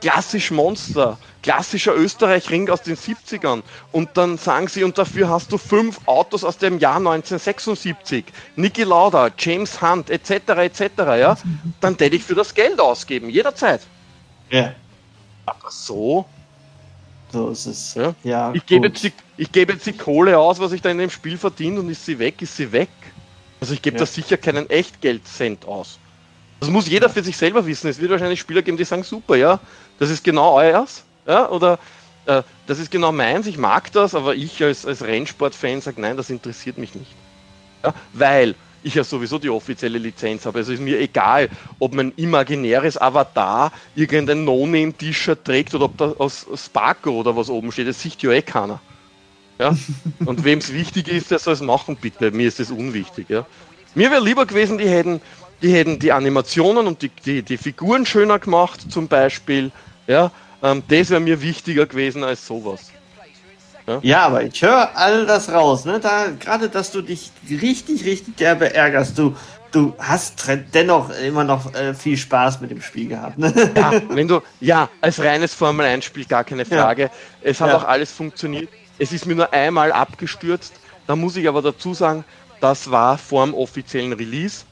klassisch 0.00 0.50
Monster, 0.50 1.18
klassischer 1.42 1.94
Österreich-Ring 1.94 2.68
aus 2.70 2.82
den 2.82 2.96
70ern 2.96 3.62
und 3.92 4.10
dann 4.16 4.38
sagen 4.38 4.68
sie, 4.68 4.84
und 4.84 4.98
dafür 4.98 5.28
hast 5.28 5.50
du 5.50 5.58
fünf 5.58 6.00
Autos 6.06 6.44
aus 6.44 6.58
dem 6.58 6.78
Jahr 6.78 6.96
1976, 6.96 8.24
Niki 8.56 8.84
Lauda, 8.84 9.30
James 9.36 9.80
Hunt, 9.80 10.10
etc., 10.10 10.30
etc., 10.30 10.80
ja, 10.98 11.36
dann 11.80 11.96
hätte 11.98 12.16
ich 12.16 12.24
für 12.24 12.34
das 12.34 12.54
Geld 12.54 12.80
ausgeben, 12.80 13.30
jederzeit. 13.30 13.80
Ja. 14.50 14.72
Aber 15.46 15.70
so, 15.70 16.26
so 17.30 17.50
ist 17.50 17.66
es. 17.66 17.94
Ja. 17.94 18.14
ja 18.24 18.52
ich, 18.54 18.64
gebe 18.66 18.88
jetzt 18.88 19.06
gebe 19.52 19.72
jetzt 19.72 19.86
die 19.86 19.92
Kohle 19.92 20.38
aus, 20.38 20.58
was 20.58 20.72
ich 20.72 20.82
da 20.82 20.90
in 20.90 20.98
dem 20.98 21.10
Spiel 21.10 21.38
verdiene 21.38 21.80
und 21.80 21.88
ist 21.88 22.04
sie 22.04 22.18
weg, 22.18 22.40
ist 22.42 22.56
sie 22.56 22.72
weg. 22.72 22.88
Also 23.60 23.74
ich 23.74 23.82
gebe 23.82 23.96
ja. 23.96 24.00
da 24.00 24.06
sicher 24.06 24.36
keinen 24.36 24.68
Echtgeld-Cent 24.70 25.66
aus. 25.66 25.98
Das 26.60 26.70
muss 26.70 26.88
jeder 26.88 27.08
für 27.08 27.22
sich 27.22 27.36
selber 27.36 27.66
wissen. 27.66 27.88
Es 27.88 28.00
wird 28.00 28.10
wahrscheinlich 28.10 28.40
Spieler 28.40 28.62
geben, 28.62 28.76
die 28.76 28.84
sagen, 28.84 29.04
super, 29.04 29.36
ja, 29.36 29.60
das 29.98 30.10
ist 30.10 30.24
genau 30.24 30.54
euers. 30.54 31.04
Ja, 31.26 31.48
oder 31.50 31.78
äh, 32.26 32.42
das 32.66 32.78
ist 32.78 32.90
genau 32.90 33.12
meins, 33.12 33.46
ich 33.46 33.58
mag 33.58 33.92
das, 33.92 34.14
aber 34.14 34.34
ich 34.34 34.62
als, 34.62 34.86
als 34.86 35.02
Rennsport-Fan 35.02 35.80
sage, 35.80 36.00
nein, 36.00 36.16
das 36.16 36.30
interessiert 36.30 36.78
mich 36.78 36.94
nicht. 36.94 37.14
Ja, 37.84 37.94
weil 38.12 38.54
ich 38.88 38.94
ja 38.94 39.04
sowieso 39.04 39.38
die 39.38 39.50
offizielle 39.50 39.98
Lizenz 39.98 40.46
habe. 40.46 40.58
Also 40.58 40.72
ist 40.72 40.80
mir 40.80 40.98
egal, 40.98 41.48
ob 41.78 41.94
mein 41.94 42.12
imaginäres 42.16 43.00
Avatar 43.00 43.72
irgendein 43.94 44.44
No-Name-T-Shirt 44.44 45.44
trägt 45.44 45.74
oder 45.74 45.84
ob 45.84 45.96
da 45.96 46.12
aus 46.18 46.46
Sparko 46.54 47.10
oder 47.10 47.36
was 47.36 47.48
oben 47.48 47.70
steht. 47.70 47.86
Das 47.86 48.00
sieht 48.00 48.20
ja 48.22 48.32
eh 48.32 48.42
keiner. 48.42 48.80
Ja? 49.58 49.76
Und 50.24 50.44
wem 50.44 50.58
es 50.58 50.72
wichtig 50.72 51.08
ist, 51.08 51.30
der 51.30 51.38
soll 51.38 51.54
es 51.54 51.60
machen, 51.60 51.96
bitte. 52.00 52.30
Mir 52.30 52.48
ist 52.48 52.58
das 52.58 52.70
unwichtig. 52.70 53.28
Ja? 53.28 53.46
Mir 53.94 54.10
wäre 54.10 54.24
lieber 54.24 54.46
gewesen, 54.46 54.78
die 54.78 54.88
hätten, 54.88 55.20
die 55.62 55.72
hätten 55.72 55.98
die 55.98 56.12
Animationen 56.12 56.86
und 56.86 57.02
die, 57.02 57.10
die, 57.24 57.42
die 57.42 57.56
Figuren 57.56 58.06
schöner 58.06 58.38
gemacht, 58.38 58.90
zum 58.90 59.06
Beispiel. 59.06 59.70
Ja? 60.06 60.32
Ähm, 60.62 60.82
das 60.88 61.10
wäre 61.10 61.20
mir 61.20 61.42
wichtiger 61.42 61.86
gewesen 61.86 62.24
als 62.24 62.46
sowas. 62.46 62.90
Ja, 63.88 64.00
ja 64.02 64.26
aber 64.26 64.42
ich 64.42 64.60
höre 64.62 64.90
all 64.94 65.26
das 65.26 65.50
raus. 65.50 65.84
Ne? 65.84 65.98
Da, 66.00 66.26
gerade, 66.38 66.68
dass 66.68 66.92
du 66.92 67.02
dich 67.02 67.30
richtig, 67.50 68.04
richtig 68.04 68.36
derbe 68.36 68.74
ärgerst. 68.74 69.18
Du, 69.18 69.34
du 69.72 69.94
hast 69.98 70.44
dennoch 70.74 71.10
immer 71.10 71.44
noch 71.44 71.74
äh, 71.74 71.94
viel 71.94 72.16
Spaß 72.16 72.60
mit 72.60 72.70
dem 72.70 72.82
Spiel 72.82 73.08
gehabt. 73.08 73.38
Ne? 73.38 73.52
Ja, 73.74 73.92
wenn 74.10 74.28
du, 74.28 74.40
ja, 74.60 74.88
als 75.00 75.20
reines 75.20 75.54
Formel-1-Spiel 75.54 76.26
gar 76.26 76.44
keine 76.44 76.64
Frage. 76.64 77.02
Ja. 77.02 77.10
Es 77.42 77.60
hat 77.60 77.70
ja. 77.70 77.78
auch 77.78 77.84
alles 77.84 78.12
funktioniert. 78.12 78.68
Es 78.98 79.12
ist 79.12 79.26
mir 79.26 79.34
nur 79.34 79.52
einmal 79.52 79.92
abgestürzt. 79.92 80.74
Da 81.06 81.16
muss 81.16 81.36
ich 81.36 81.48
aber 81.48 81.62
dazu 81.62 81.94
sagen, 81.94 82.24
das 82.60 82.90
war 82.90 83.16
vor 83.16 83.46
dem 83.46 83.54
offiziellen 83.54 84.12
Release. 84.12 84.64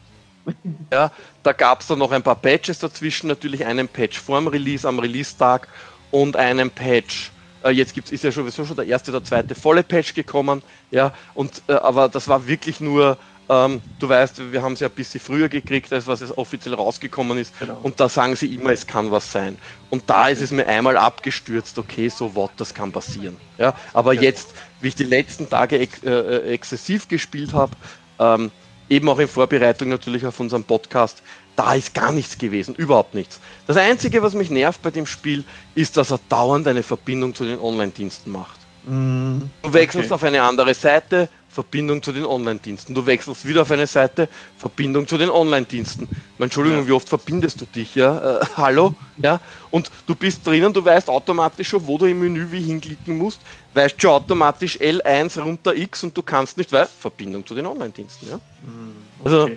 Ja, 0.93 1.11
da 1.43 1.53
gab 1.53 1.81
es 1.81 1.89
dann 1.89 1.99
noch 1.99 2.13
ein 2.13 2.23
paar 2.23 2.37
Patches 2.37 2.79
dazwischen, 2.79 3.27
natürlich 3.27 3.67
einen 3.67 3.89
Patch 3.89 4.21
vor 4.21 4.39
dem 4.39 4.47
Release 4.47 4.87
am 4.87 5.01
Release-Tag 5.01 5.67
und 6.13 6.37
einen 6.37 6.71
Patch 6.71 7.33
äh, 7.67 7.71
jetzt 7.71 7.95
gibt's, 7.95 8.13
ist 8.13 8.25
ja 8.25 8.31
sowieso 8.31 8.65
schon 8.65 8.77
der 8.77 8.87
erste 8.87 9.11
oder 9.11 9.25
zweite 9.25 9.55
volle 9.55 9.83
Patch 9.83 10.15
gekommen, 10.15 10.63
ja, 10.91 11.13
und, 11.35 11.63
äh, 11.69 11.73
aber 11.73 12.09
das 12.09 12.29
war 12.29 12.47
wirklich 12.47 12.81
nur 12.81 13.19
Ähm, 13.49 13.81
du 14.01 14.09
weißt, 14.09 14.53
wir 14.53 14.61
haben 14.63 14.73
es 14.73 14.81
ja 14.81 14.89
ein 14.89 14.95
bisschen 14.95 15.21
früher 15.21 15.49
gekriegt, 15.49 15.93
als 15.93 16.07
was 16.07 16.21
es 16.21 16.37
offiziell 16.37 16.75
rausgekommen 16.75 17.39
ist. 17.39 17.57
Genau. 17.61 17.79
Und 17.83 18.01
da 18.01 18.09
sagen 18.09 18.35
sie 18.35 18.53
immer, 18.53 18.71
es 18.71 18.87
kann 18.87 19.13
was 19.13 19.31
sein. 19.31 19.57
Und 19.89 20.03
da 20.11 20.29
ist 20.29 20.41
es 20.41 20.51
mir 20.51 20.67
einmal 20.67 20.97
abgestürzt, 20.97 21.79
okay, 21.79 22.09
so 22.09 22.35
what, 22.35 22.51
das 22.57 22.75
kann 22.75 22.91
passieren. 22.91 23.37
Ja, 23.57 23.75
aber 23.93 24.15
ja. 24.15 24.23
jetzt, 24.23 24.55
wie 24.81 24.89
ich 24.89 24.97
die 24.97 25.05
letzten 25.05 25.49
Tage 25.49 25.79
ex 25.79 26.03
äh, 26.03 26.11
äh 26.11 26.53
exzessiv 26.55 27.07
gespielt 27.07 27.53
habe, 27.53 27.73
ähm, 28.19 28.51
eben 28.89 29.09
auch 29.09 29.19
in 29.21 29.29
Vorbereitung 29.29 29.91
natürlich 29.91 30.27
auf 30.27 30.41
unseren 30.41 30.65
Podcast, 30.65 31.23
da 31.57 31.75
ist 31.75 31.95
gar 31.95 32.13
nichts 32.13 32.39
gewesen, 32.39 32.75
überhaupt 32.75 33.15
nichts. 33.15 33.41
Das 33.67 33.77
Einzige, 33.77 34.23
was 34.23 34.35
mich 34.35 34.51
nervt 34.51 34.83
bei 34.83 34.91
dem 34.91 35.07
Spiel, 35.07 35.45
ist, 35.75 35.97
dass 35.97 36.11
er 36.11 36.21
dauernd 36.29 36.69
eine 36.69 36.83
Verbindung 36.83 37.35
zu 37.35 37.45
den 37.45 37.59
Online-Diensten 37.59 38.31
macht. 38.31 38.61
Mm, 38.85 39.41
du 39.63 39.73
wechselst 39.73 40.13
okay. 40.13 40.15
auf 40.15 40.23
eine 40.23 40.43
andere 40.43 40.75
Seite, 40.75 41.29
Verbindung 41.49 42.03
zu 42.03 42.13
den 42.13 42.27
Online-Diensten. 42.27 42.95
Du 42.95 43.07
wechselst 43.07 43.47
wieder 43.47 43.63
auf 43.63 43.71
eine 43.71 43.87
Seite, 43.87 44.29
Verbindung 44.59 45.09
zu 45.09 45.17
den 45.17 45.31
Online-Diensten. 45.31 46.07
Entschuldigung, 46.39 46.81
ja. 46.81 46.89
wie 46.89 46.93
oft 46.93 47.09
verbindest 47.09 47.63
du 47.63 47.65
dich, 47.65 47.95
ja? 47.95 48.41
Äh, 48.41 48.45
hallo? 48.59 48.95
Ja? 49.17 49.41
Und 49.71 49.91
du 50.07 50.15
bist 50.15 50.47
drinnen, 50.47 50.73
du 50.73 50.85
weißt 50.85 51.09
automatisch 51.09 51.71
schon, 51.71 51.87
wo 51.87 51.97
du 51.97 52.05
im 52.05 52.21
Menü 52.21 52.47
wie 52.51 52.61
hinklicken 52.61 53.17
musst, 53.17 53.41
weißt 53.73 54.01
schon 54.01 54.11
automatisch 54.11 54.77
L1 54.77 55.41
runter 55.41 55.75
X 55.75 56.05
und 56.05 56.17
du 56.17 56.23
kannst 56.23 56.59
nicht, 56.59 56.71
weil 56.73 56.87
Verbindung 56.87 57.45
zu 57.47 57.55
den 57.55 57.65
Online-Diensten, 57.65 58.29
ja? 58.29 58.37
Mm, 58.37 59.25
okay. 59.25 59.25
Also, 59.25 59.51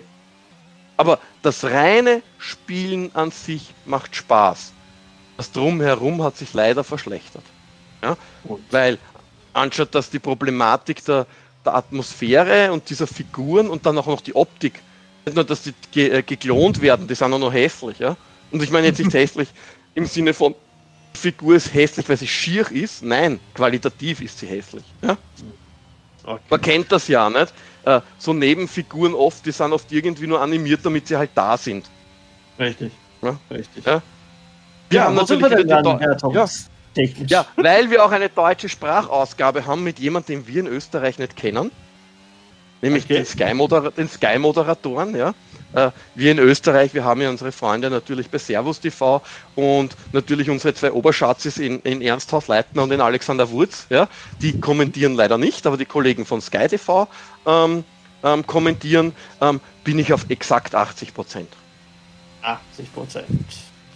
aber 0.99 1.19
das 1.43 1.63
reine 1.63 2.21
Spielen 2.39 3.15
an 3.15 3.31
sich 3.31 3.73
macht 3.85 4.17
Spaß. 4.17 4.73
Das 5.37 5.49
Drumherum 5.53 6.21
hat 6.21 6.35
sich 6.35 6.53
leider 6.53 6.83
verschlechtert. 6.83 7.45
Ja? 8.03 8.17
Weil 8.69 8.97
anstatt 9.53 9.95
dass 9.95 10.09
die 10.09 10.19
Problematik 10.19 11.05
der, 11.05 11.25
der 11.63 11.75
Atmosphäre 11.75 12.73
und 12.73 12.89
dieser 12.89 13.07
Figuren 13.07 13.69
und 13.69 13.85
dann 13.85 13.97
auch 13.97 14.07
noch 14.07 14.19
die 14.19 14.35
Optik, 14.35 14.81
nicht 15.25 15.35
nur, 15.35 15.45
dass 15.45 15.61
die 15.61 15.73
ge 15.89 16.09
äh, 16.09 16.21
geklont 16.21 16.81
werden, 16.81 17.07
die 17.07 17.15
sind 17.15 17.31
auch 17.31 17.39
noch 17.39 17.53
hässlich. 17.53 17.99
Ja? 17.99 18.17
Und 18.51 18.61
ich 18.61 18.69
meine 18.69 18.87
jetzt 18.87 18.99
nicht 18.99 19.13
hässlich 19.13 19.47
im 19.95 20.05
Sinne 20.05 20.33
von, 20.33 20.53
die 21.15 21.19
Figur 21.19 21.55
ist 21.55 21.73
hässlich, 21.73 22.09
weil 22.09 22.17
sie 22.17 22.27
schier 22.27 22.69
ist. 22.69 23.03
Nein, 23.03 23.39
qualitativ 23.53 24.19
ist 24.19 24.37
sie 24.39 24.47
hässlich. 24.47 24.83
Ja? 25.01 25.17
Okay. 26.29 26.41
Man 26.49 26.61
kennt 26.61 26.91
das 26.91 27.07
ja 27.07 27.27
nicht 27.27 27.51
äh, 27.85 28.01
so 28.19 28.33
Nebenfiguren 28.33 29.15
oft, 29.15 29.45
die 29.45 29.51
sind 29.51 29.73
oft 29.73 29.91
irgendwie 29.91 30.27
nur 30.27 30.39
animiert, 30.39 30.81
damit 30.83 31.07
sie 31.07 31.17
halt 31.17 31.31
da 31.33 31.57
sind. 31.57 31.89
Richtig. 32.59 32.91
Ja? 33.21 33.39
Richtig. 33.49 33.83
Ja? 33.83 34.01
Wir 34.89 34.99
ja, 34.99 35.05
haben 35.05 35.15
natürlich 35.15 35.43
wir 35.43 35.57
wieder 35.57 35.63
die 35.63 36.33
ja. 36.33 36.45
ja, 37.27 37.45
weil 37.55 37.89
wir 37.89 38.05
auch 38.05 38.11
eine 38.11 38.29
deutsche 38.29 38.69
Sprachausgabe 38.69 39.65
haben 39.65 39.83
mit 39.83 39.99
jemandem, 39.99 40.45
den 40.45 40.47
wir 40.47 40.59
in 40.59 40.67
Österreich 40.67 41.17
nicht 41.17 41.35
kennen. 41.35 41.71
Nämlich 42.81 43.05
okay. 43.05 43.15
den 43.97 44.07
Sky-Moderatoren, 44.07 45.09
Sky 45.09 45.17
ja. 45.17 45.33
Äh, 45.73 45.91
wir 46.15 46.31
in 46.31 46.39
Österreich, 46.39 46.93
wir 46.93 47.03
haben 47.03 47.21
ja 47.21 47.29
unsere 47.29 47.51
Freunde 47.51 47.89
natürlich 47.89 48.29
bei 48.29 48.37
Servus 48.37 48.79
TV 48.79 49.21
und 49.55 49.95
natürlich 50.11 50.49
unsere 50.49 50.73
zwei 50.73 50.91
Oberschatzes 50.91 51.57
in, 51.57 51.79
in 51.81 52.01
Ernsthaus 52.01 52.47
Leitner 52.47 52.83
und 52.83 52.91
in 52.91 53.01
Alexander 53.01 53.49
Wurz, 53.51 53.85
ja. 53.89 54.07
Die 54.41 54.59
kommentieren 54.59 55.13
leider 55.13 55.37
nicht, 55.37 55.67
aber 55.67 55.77
die 55.77 55.85
Kollegen 55.85 56.25
von 56.25 56.41
Sky 56.41 56.67
TV 56.67 57.07
ähm, 57.45 57.83
ähm, 58.23 58.47
kommentieren, 58.47 59.13
ähm, 59.41 59.59
bin 59.83 59.99
ich 59.99 60.11
auf 60.11 60.25
exakt 60.29 60.73
80 60.73 61.13
Prozent. 61.13 61.49
80 62.41 62.93
Prozent. 62.93 63.27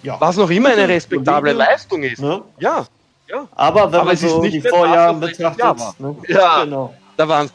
Ja. 0.03 0.19
Was 0.19 0.36
noch 0.36 0.49
immer 0.49 0.69
eine 0.69 0.88
respektable 0.88 1.53
Leistung 1.53 2.03
ist. 2.03 2.21
Ne? 2.21 2.41
Ja. 2.59 2.86
ja. 3.29 3.47
Aber 3.55 3.91
wenn 3.91 4.01
aber 4.01 4.05
man 4.05 4.17
so 4.17 4.43
die 4.43 4.62
Vorjahre 4.62 5.15
betrachtet, 5.15 5.99
ne? 5.99 6.15
ja, 6.27 6.63
genau. 6.63 6.93
da 7.15 7.27
waren 7.27 7.47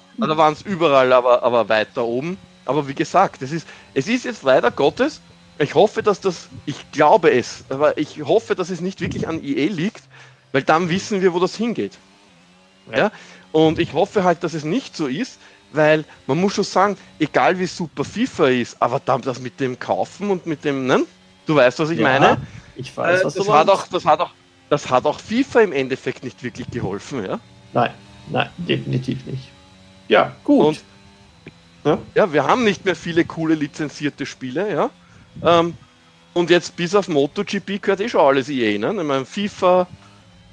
es 0.53 0.63
da 0.65 0.71
überall, 0.71 1.13
aber, 1.13 1.43
aber 1.43 1.69
weiter 1.69 2.05
oben. 2.05 2.39
Aber 2.69 2.87
wie 2.87 2.95
gesagt, 2.95 3.41
es 3.41 3.51
ist, 3.51 3.67
es 3.95 4.09
ist 4.09 4.27
jetzt 4.27 4.43
leider 4.43 4.71
Gottes, 4.71 5.23
ich 5.59 5.75
hoffe, 5.75 6.03
dass 6.03 6.21
das, 6.21 6.51
ich 6.67 6.93
glaube 6.93 7.31
es, 7.33 7.65
aber 7.71 7.97
ich 7.97 8.23
hoffe, 8.23 8.55
dass 8.55 8.69
es 8.69 8.83
nicht 8.83 9.01
wirklich 9.01 9.27
an 9.27 9.43
EA 9.43 9.71
liegt, 9.71 10.03
weil 10.53 10.63
dann 10.63 10.91
wissen 10.91 11.23
wir, 11.23 11.33
wo 11.33 11.41
das 11.41 11.57
hingeht. 11.57 11.97
Ja? 12.95 13.11
Und 13.53 13.79
ich 13.79 13.95
hoffe 13.95 14.23
halt, 14.23 14.45
dass 14.45 14.53
es 14.53 14.65
nicht 14.65 14.95
so 14.95 15.07
ist, 15.07 15.41
weil 15.73 16.05
man 16.27 16.39
muss 16.39 16.57
schon 16.57 16.65
sagen, 16.65 16.99
egal 17.19 17.59
wie 17.59 17.67
super 17.67 18.05
FIFA 18.05 18.49
ist, 18.49 18.77
aber 18.81 19.01
dann 19.03 19.23
das 19.23 19.41
mit 19.41 19.59
dem 19.61 19.79
Kaufen 19.79 20.31
und 20.31 20.45
mit 20.45 20.63
dem, 20.63 20.87
ne? 20.87 21.07
Du 21.47 21.57
weißt, 21.57 21.79
was 21.79 21.89
ich 21.89 21.99
ja, 21.99 22.05
meine? 22.05 22.37
Ich 22.77 22.95
weiß, 22.95 23.23
äh, 23.23 23.25
was 23.25 23.33
das 23.33 23.47
du 23.47 23.53
hat 23.55 23.71
auch, 23.71 23.87
das 23.89 24.05
hat 24.05 24.21
auch, 24.21 24.31
das 24.69 24.91
hat 24.91 25.07
auch 25.07 25.21
FIFA 25.21 25.63
im 25.63 25.73
Endeffekt 25.73 26.23
nicht 26.23 26.43
wirklich 26.43 26.71
geholfen, 26.71 27.25
ja? 27.25 27.41
Nein, 27.73 27.95
nein, 28.29 28.51
definitiv 28.59 29.25
nicht. 29.25 29.49
Ja, 30.09 30.37
gut. 30.45 30.67
Und, 30.67 30.81
ja? 31.89 31.99
ja, 32.15 32.33
wir 32.33 32.45
haben 32.45 32.65
nicht 32.65 32.85
mehr 32.85 32.97
viele 32.97 33.25
coole 33.25 33.55
lizenzierte 33.55 34.27
Spiele, 34.27 34.73
ja. 34.73 34.91
Ähm, 35.43 35.75
und 36.35 36.51
jetzt 36.51 36.77
bis 36.77 36.95
auf 36.95 37.09
MotoGP 37.09 37.83
gehört 37.83 38.01
eh 38.01 38.09
schon 38.09 38.21
alles 38.21 38.49
EA, 38.49 38.79
ne? 38.79 38.95
Ich 38.97 39.07
meine, 39.07 39.25
FIFA, 39.25 39.87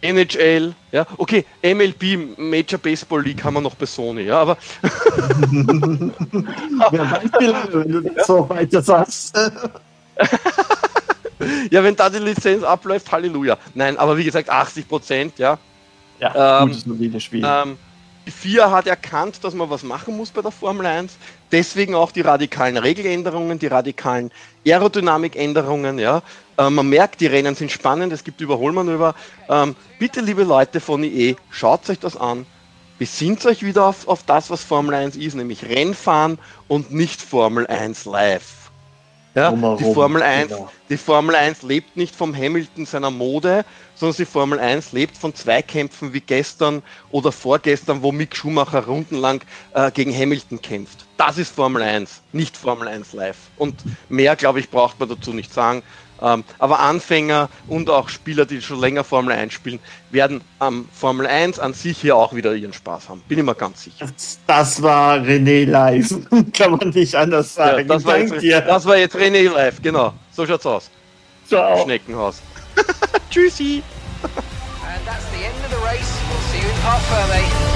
NHL, 0.02 0.74
ja, 0.91 1.06
okay, 1.17 1.45
MLB, 1.63 2.38
Major 2.38 2.80
Baseball 2.80 3.24
League 3.24 3.43
haben 3.43 3.56
wir 3.56 3.62
noch 3.62 3.76
bei 3.76 3.86
Sony, 3.86 4.24
ja, 4.24 4.41
aber. 4.41 4.58
ja, 6.91 7.19
Beispiel, 7.21 7.56
wenn 7.71 7.91
du 7.91 8.02
das 8.02 8.28
so 8.28 8.50
weiter 8.50 8.82
sagst. 8.82 9.36
ja, 11.71 11.84
wenn 11.84 11.95
da 11.95 12.10
die 12.10 12.19
Lizenz 12.19 12.63
abläuft, 12.63 13.12
Halleluja. 13.12 13.58
Nein, 13.74 13.98
aber 13.98 14.17
wie 14.17 14.24
gesagt, 14.24 14.50
80 14.50 14.88
Prozent, 14.88 15.39
ja. 15.39 15.58
Ja, 16.19 16.62
ähm, 16.62 16.67
gutes 16.69 16.86
mobile 16.86 17.19
Spiel. 17.19 17.43
Ähm, 17.45 17.78
die 18.26 18.32
FIA 18.32 18.72
hat 18.72 18.88
erkannt, 18.88 19.44
dass 19.44 19.54
man 19.54 19.70
was 19.70 19.84
machen 19.84 20.18
muss 20.18 20.32
bei 20.32 20.42
der 20.42 20.52
Formel 20.52 20.86
1. 20.86 21.18
Deswegen 21.52 21.94
auch 21.94 22.12
die 22.12 22.22
radikalen 22.22 22.78
Regeländerungen, 22.78 23.60
die 23.60 23.68
radikalen 23.68 24.32
Aerodynamikänderungen. 24.66 26.00
Ja. 26.00 26.24
Äh, 26.58 26.70
man 26.70 26.90
merkt, 26.90 27.22
die 27.22 27.28
Rennen 27.28 27.56
sind 27.56 27.72
spannend, 27.72 28.12
es 28.14 28.24
gibt 28.24 28.42
Überholmanöver. 28.42 29.14
Ähm, 29.48 29.76
bitte, 30.00 30.22
liebe 30.22 30.44
Leute 30.44 30.80
von 30.80 31.04
IE, 31.04 31.36
schaut 31.52 31.88
euch 31.90 32.00
das 32.00 32.18
an. 32.18 32.48
Besinnt 32.98 33.46
euch 33.46 33.62
wieder 33.62 33.86
auf, 33.86 34.08
auf 34.08 34.24
das, 34.24 34.50
was 34.50 34.64
Formel 34.64 34.96
1 34.96 35.18
ist, 35.18 35.36
nämlich 35.36 35.64
Rennfahren 35.64 36.40
und 36.68 36.92
nicht 36.92 37.22
Formel 37.22 37.68
1 37.68 38.06
live. 38.06 38.55
Ja, 39.36 39.52
die 39.52 39.93
Formel 39.93 40.21
1, 40.21 40.48
genau. 40.48 40.71
die 40.89 40.95
Formel 40.95 41.36
1 41.36 41.62
lebt 41.63 41.98
nicht 41.98 42.15
vom 42.15 42.34
Hamilton 42.34 42.86
seiner 42.86 43.12
Mode, 43.12 43.65
sondern 43.95 44.15
die 44.15 44.26
Formel 44.26 44.60
1 44.60 44.93
lebt 44.93 45.17
von 45.17 45.36
Zweikämpfen 45.36 46.13
wie 46.13 46.21
gestern 46.21 46.82
oder 47.12 47.34
vorgestern, 47.34 48.02
wo 48.02 48.13
Mick 48.13 48.34
Schumacher 48.34 48.86
rundenlang 48.86 49.41
äh, 49.74 49.91
gegen 49.91 50.15
Hamilton 50.15 50.62
kämpft. 50.62 51.06
Das 51.17 51.38
ist 51.38 51.54
Formel 51.54 51.82
1, 51.82 52.21
nicht 52.32 52.56
Formel 52.56 52.88
1 52.88 53.12
live. 53.12 53.38
Und 53.58 53.76
mehr, 54.08 54.38
glaube 54.38 54.62
ich, 54.62 54.69
braucht 54.69 55.02
man 55.02 55.10
dazu 55.10 55.34
nicht 55.34 55.54
sagen. 55.54 55.84
Ähm, 56.26 56.44
aber 56.58 56.80
Anfänger 56.80 57.50
und 57.68 57.88
auch 57.92 58.10
Spieler, 58.10 58.48
die 58.48 58.60
schon 58.60 58.80
länger 58.80 59.04
Formel 59.04 59.32
1 59.36 59.54
spielen, 59.54 59.80
werden 60.10 60.42
am 60.58 60.90
Formel 60.92 61.28
1 61.28 61.60
an 61.60 61.76
sich 61.76 62.00
hier 62.00 62.16
auch 62.16 62.34
wieder 62.34 62.56
ihren 62.56 62.74
Spaß 62.74 63.10
haben. 63.10 63.22
Bin 63.28 63.38
ich 63.38 63.46
mir 63.46 63.54
ganz 63.54 63.84
sicher. 63.84 64.08
Das, 64.08 64.40
das 64.48 64.82
war 64.82 65.18
René 65.18 65.66
live. 65.66 66.16
Kann 66.54 66.72
man 66.72 66.90
nicht 66.90 67.14
anders 67.14 67.54
sagen. 67.54 67.88
Ja, 67.88 67.96
das, 67.96 68.06
war 68.06 68.18
jetzt, 68.18 68.44
das, 68.44 68.86
war 68.86 68.98
jetzt, 68.98 69.16
René 69.16 69.52
live, 69.52 69.80
genau. 69.84 70.14
So 70.32 70.48
schaut's 70.48 70.66
aus. 70.66 70.90
Ciao. 71.48 71.84
Schneckenhaus. 71.84 72.42
Tschüssi. 73.30 73.84
And 74.24 75.06
that's 75.06 75.26
the 75.30 75.46
end 75.46 75.54
of 75.64 75.70
the 75.70 75.86
race. 75.86 76.20
We'll 76.28 76.42
see 76.52 76.66
you 76.66 76.74
in 76.74 76.82
Park 76.82 77.02
Ferme. 77.04 77.75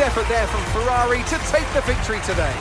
Effort 0.00 0.26
there 0.28 0.46
from 0.46 0.62
Ferrari 0.72 1.22
to 1.24 1.36
take 1.52 1.66
the 1.74 1.82
victory 1.82 2.20
today. 2.26 2.52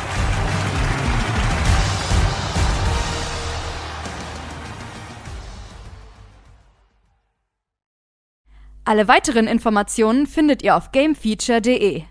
Alle 8.86 9.08
weiteren 9.08 9.48
Informationen 9.48 10.26
findet 10.26 10.64
ihr 10.64 10.76
auf 10.76 10.92
gamefeature.de. 10.92 12.09